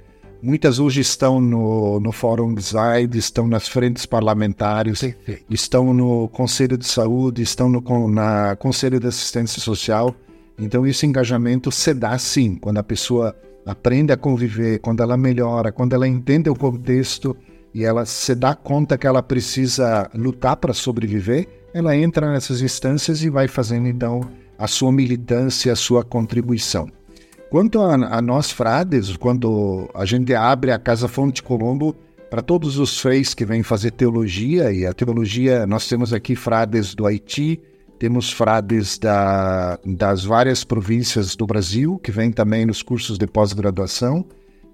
Muitas 0.44 0.80
hoje 0.80 1.02
estão 1.02 1.40
no, 1.40 2.00
no 2.00 2.12
Fórum 2.12 2.56
Design, 2.56 3.16
estão 3.16 3.48
nas 3.48 3.68
frentes 3.68 4.08
parlamentares, 4.08 5.04
estão 5.48 5.94
no 5.94 6.28
Conselho 6.30 6.80
de 6.80 6.88
Saúde, 6.88 7.44
estão 7.44 7.70
no 7.70 8.08
na 8.10 8.56
Conselho 8.56 9.00
de 9.00 9.06
Assistência 9.06 9.62
Social. 9.62 10.16
Então, 10.58 10.86
esse 10.88 11.06
engajamento 11.06 11.72
se 11.72 11.94
dá 11.94 12.18
sim, 12.18 12.56
quando 12.56 12.80
a 12.80 12.84
pessoa 12.84 13.36
aprende 13.66 14.12
a 14.12 14.18
conviver, 14.18 14.80
quando 14.80 15.04
ela 15.04 15.16
melhora, 15.16 15.72
quando 15.72 15.94
ela 15.94 16.08
entende 16.08 16.50
o 16.50 16.56
contexto 16.56 17.38
e 17.72 17.84
ela 17.84 18.04
se 18.04 18.34
dá 18.34 18.56
conta 18.56 18.98
que 18.98 19.06
ela 19.06 19.22
precisa 19.22 20.10
lutar 20.16 20.56
para 20.58 20.74
sobreviver, 20.74 21.48
ela 21.72 21.96
entra 21.96 22.32
nessas 22.32 22.62
instâncias 22.62 23.24
e 23.24 23.30
vai 23.30 23.48
fazendo 23.48 23.88
então 23.88 24.22
a 24.58 24.68
sua 24.68 24.92
militância, 24.92 25.72
a 25.72 25.76
sua 25.76 26.04
contribuição. 26.04 26.90
Quanto 27.52 27.82
a, 27.82 27.96
a 28.18 28.22
nós 28.22 28.50
frades, 28.50 29.18
quando 29.18 29.90
a 29.94 30.06
gente 30.06 30.34
abre 30.34 30.72
a 30.72 30.80
Casa 30.80 31.10
Fonte 31.10 31.44
Colombo 31.44 31.94
para 32.30 32.42
todos 32.42 32.80
os 32.80 32.98
freis 32.98 33.34
que 33.34 33.44
vêm 33.44 33.62
fazer 33.62 33.92
teologia, 33.92 34.72
e 34.72 34.86
a 34.86 34.94
teologia, 34.94 35.68
nós 35.68 35.86
temos 35.86 36.14
aqui 36.14 36.34
frades 36.34 36.96
do 36.96 37.06
Haiti, 37.06 37.62
temos 38.00 38.32
frades 38.32 38.98
da, 38.98 39.78
das 39.86 40.24
várias 40.24 40.64
províncias 40.64 41.36
do 41.36 41.46
Brasil, 41.46 42.00
que 42.02 42.10
vêm 42.10 42.32
também 42.32 42.66
nos 42.66 42.82
cursos 42.82 43.18
de 43.18 43.28
pós-graduação, 43.28 44.26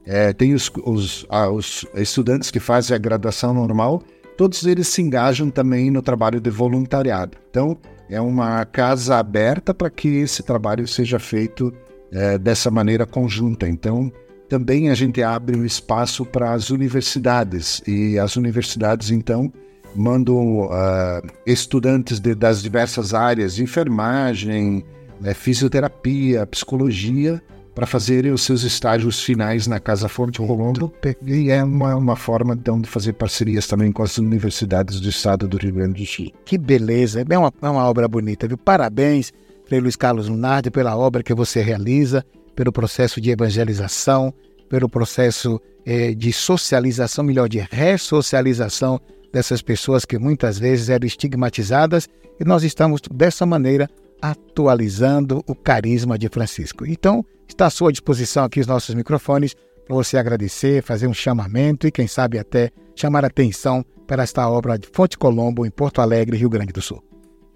é, 0.06 0.32
tem 0.32 0.54
os, 0.54 0.72
os, 0.86 1.26
ah, 1.30 1.50
os 1.50 1.84
estudantes 1.96 2.52
que 2.52 2.60
fazem 2.60 2.94
a 2.94 3.00
graduação 3.00 3.56
normal, 3.56 4.04
todos 4.38 4.68
eles 4.68 4.88
se 4.88 5.02
engajam 5.02 5.50
também 5.50 5.90
no 5.90 6.04
trabalho 6.04 6.40
de 6.40 6.52
voluntariado. 6.52 7.40
Então, 7.50 7.76
é 8.08 8.22
uma 8.22 8.64
casa 8.66 9.18
aberta 9.18 9.74
para 9.74 9.90
que 9.90 10.10
esse 10.10 10.44
trabalho 10.44 10.88
seja 10.88 11.18
feito 11.18 11.74
é, 12.12 12.38
dessa 12.38 12.70
maneira 12.72 13.06
conjunta. 13.06 13.68
Então, 13.68 14.12
também 14.48 14.90
a 14.90 14.96
gente 14.96 15.22
abre 15.22 15.58
o 15.58 15.62
um 15.62 15.66
espaço 15.66 16.26
para 16.26 16.54
as 16.54 16.70
universidades 16.70 17.82
e 17.86 18.18
as 18.18 18.36
universidades, 18.36 19.12
então, 19.12 19.52
mandam 19.96 20.66
uh, 20.66 21.22
estudantes 21.46 22.20
de, 22.20 22.36
das 22.36 22.62
diversas 22.62 23.14
áreas, 23.14 23.60
enfermagem, 23.60 24.86
né, 25.20 25.34
fisioterapia, 25.34 26.46
psicologia, 26.46 27.42
para 27.78 27.86
fazerem 27.86 28.32
os 28.32 28.42
seus 28.42 28.64
estágios 28.64 29.22
finais 29.22 29.68
na 29.68 29.80
Casa 29.80 30.10
Fonte 30.10 30.40
Colombo. 30.40 30.92
E 31.24 31.52
é 31.52 31.64
uma, 31.64 31.96
uma 31.96 32.16
forma, 32.16 32.56
então, 32.56 32.82
de 32.82 32.90
fazer 32.90 33.14
parcerias 33.14 33.68
também 33.68 33.92
com 33.92 34.02
as 34.02 34.18
universidades 34.18 35.00
do 35.00 35.10
estado 35.10 35.48
do 35.48 35.58
Rio 35.58 35.74
Grande 35.74 36.02
do 36.02 36.08
Sul. 36.08 36.32
Que 36.44 36.58
beleza, 36.58 37.24
é 37.30 37.38
uma, 37.38 37.54
é 37.62 37.70
uma 37.70 37.88
obra 37.88 38.08
bonita, 38.08 38.48
viu? 38.48 38.58
Parabéns, 38.58 39.32
Frei 39.68 39.82
Luiz 39.82 39.98
Carlos 39.98 40.30
Lunardi, 40.30 40.72
pela 40.72 40.96
obra 40.96 41.22
que 41.22 41.34
você 41.34 41.62
realiza, 41.62 42.26
pelo 42.56 42.72
processo 42.72 43.20
de 43.20 43.32
evangelização, 43.32 44.34
pelo 44.70 44.88
processo 44.88 45.62
eh, 45.86 46.14
de 46.14 46.32
socialização, 46.32 47.24
melhor, 47.24 47.50
de 47.50 47.60
ressocialização 47.60 49.00
dessas 49.32 49.62
pessoas 49.62 50.06
que 50.06 50.18
muitas 50.18 50.58
vezes 50.58 50.90
eram 50.90 51.06
estigmatizadas 51.06 52.08
e 52.40 52.46
nós 52.46 52.64
estamos 52.64 53.02
dessa 53.12 53.46
maneira 53.46 53.90
atualizando 54.22 55.44
o 55.46 55.54
carisma 55.54 56.18
de 56.18 56.30
Francisco. 56.30 56.86
Então, 56.86 57.26
está 57.46 57.66
à 57.66 57.70
sua 57.70 57.92
disposição 57.92 58.46
aqui 58.46 58.62
os 58.62 58.68
nossos 58.68 58.96
microfones 58.96 59.54
para 59.86 59.96
você 59.96 60.18
agradecer, 60.18 60.82
fazer 60.82 61.08
um 61.08 61.14
chamamento 61.14 61.86
e, 61.86 61.92
quem 61.92 62.08
sabe, 62.08 62.40
até 62.40 62.72
chamar 62.96 63.26
atenção 63.26 63.84
para 64.08 64.24
esta 64.24 64.50
obra 64.50 64.78
de 64.78 64.88
Fonte 64.94 65.18
Colombo, 65.18 65.66
em 65.66 65.70
Porto 65.70 66.02
Alegre, 66.02 66.38
Rio 66.38 66.50
Grande 66.50 66.72
do 66.72 66.82
Sul. 66.82 67.04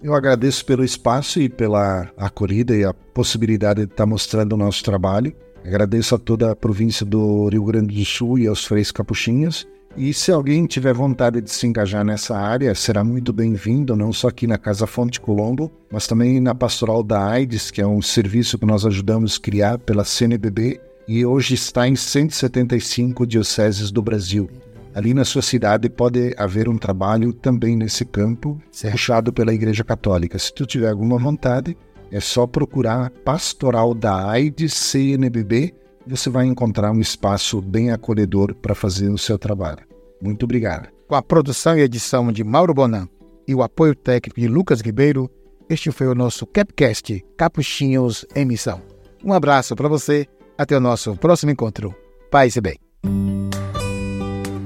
Eu 0.04 0.16
agradeço 0.16 0.66
pelo 0.66 0.84
espaço 0.84 1.40
e 1.40 1.48
pela 1.48 2.12
acolhida 2.18 2.76
e 2.76 2.84
a 2.84 2.94
possibilidade 2.94 3.86
de 3.86 3.92
estar 3.92 4.06
mostrando 4.06 4.54
o 4.54 4.58
nosso 4.58 4.84
trabalho. 4.84 5.34
Agradeço 5.64 6.16
a 6.16 6.20
toda 6.20 6.52
a 6.52 6.56
província 6.56 7.06
do 7.06 7.48
Rio 7.50 7.66
Grande 7.66 7.96
do 7.96 8.06
Sul 8.06 8.40
e 8.40 8.48
aos 8.48 8.66
Freis 8.66 8.92
Capuchinhas 8.92 9.68
e 9.96 10.14
se 10.14 10.32
alguém 10.32 10.66
tiver 10.66 10.94
vontade 10.94 11.42
de 11.42 11.52
se 11.52 11.68
engajar 11.68 12.06
nessa 12.06 12.38
área, 12.38 12.74
será 12.74 13.04
muito 13.04 13.34
bem-vindo, 13.34 13.94
não 13.94 14.14
só 14.14 14.30
aqui 14.30 14.48
na 14.48 14.58
Casa 14.58 14.88
Fonte 14.88 15.20
Colombo, 15.20 15.70
mas 15.92 16.08
também 16.08 16.40
na 16.40 16.56
Pastoral 16.56 17.04
da 17.04 17.26
AIDS, 17.26 17.70
que 17.70 17.82
é 17.82 17.88
um 17.88 18.02
serviço 18.02 18.58
que 18.58 18.66
nós 18.66 18.86
ajudamos 18.86 19.38
criar 19.38 19.78
pela 19.80 20.06
CNBB 20.06 20.80
e 21.08 21.26
hoje 21.26 21.56
está 21.56 21.88
em 21.90 21.96
175 21.96 23.28
dioceses 23.28 23.92
do 23.92 24.02
Brasil. 24.02 24.50
Ali 24.93 25.13
na 25.13 25.23
sua 25.23 25.41
cidade 25.41 25.89
pode 25.89 26.34
haver 26.38 26.67
um 26.67 26.77
trabalho 26.77 27.34
também 27.34 27.75
nesse 27.75 28.06
campo, 28.06 28.62
certo. 28.71 28.93
puxado 28.93 29.34
pela 29.34 29.54
Igreja 29.54 29.84
Católica. 29.84 30.38
Se 30.38 30.54
tu 30.54 30.65
tiver 30.65 30.89
alguma 30.89 31.17
vontade, 31.17 31.77
é 32.12 32.19
só 32.19 32.45
procurar 32.45 33.10
Pastoral 33.23 33.93
da 33.93 34.30
AIDS 34.30 34.73
CNBB 34.73 35.73
você 36.06 36.30
vai 36.30 36.45
encontrar 36.45 36.91
um 36.91 36.99
espaço 36.99 37.62
bem 37.62 37.91
acolhedor 37.91 38.56
para 38.56 38.75
fazer 38.75 39.10
o 39.10 39.17
seu 39.17 39.38
trabalho. 39.38 39.80
Muito 40.21 40.43
obrigado. 40.43 40.89
Com 41.08 41.15
a 41.15 41.21
produção 41.21 41.77
e 41.77 41.82
edição 41.82 42.32
de 42.32 42.43
Mauro 42.43 42.73
Bonan 42.73 43.08
e 43.47 43.54
o 43.54 43.62
apoio 43.62 43.95
técnico 43.95 44.39
de 44.39 44.47
Lucas 44.47 44.82
Ribeiro, 44.82 45.30
este 45.69 45.91
foi 45.91 46.08
o 46.08 46.15
nosso 46.15 46.45
Capcast 46.45 47.23
Capuchinhos 47.38 48.25
em 48.36 48.45
Missão. 48.45 48.82
Um 49.23 49.34
abraço 49.34 49.75
para 49.75 49.88
você, 49.88 50.27
até 50.58 50.75
o 50.75 50.82
nosso 50.82 51.15
próximo 51.15 51.51
encontro. 51.51 51.93
Paz 52.30 52.56
e 52.56 52.62
bem. 52.62 52.77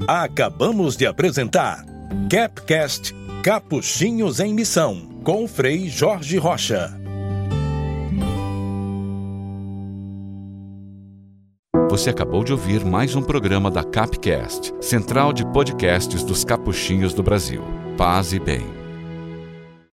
Acabamos 0.06 0.96
de 0.96 1.04
apresentar 1.04 1.84
Capcast 2.30 3.12
Capuchinhos 3.42 4.38
em 4.38 4.54
Missão, 4.54 5.20
com 5.24 5.48
Frei 5.48 5.88
Jorge 5.88 6.38
Rocha. 6.38 6.96
Você 11.90 12.10
acabou 12.10 12.44
de 12.44 12.52
ouvir 12.52 12.84
mais 12.84 13.16
um 13.16 13.22
programa 13.22 13.68
da 13.68 13.82
Capcast, 13.82 14.72
central 14.80 15.32
de 15.32 15.44
podcasts 15.46 16.22
dos 16.22 16.44
capuchinhos 16.44 17.12
do 17.12 17.24
Brasil. 17.24 17.62
Paz 17.96 18.32
e 18.32 18.38
bem. 18.38 18.85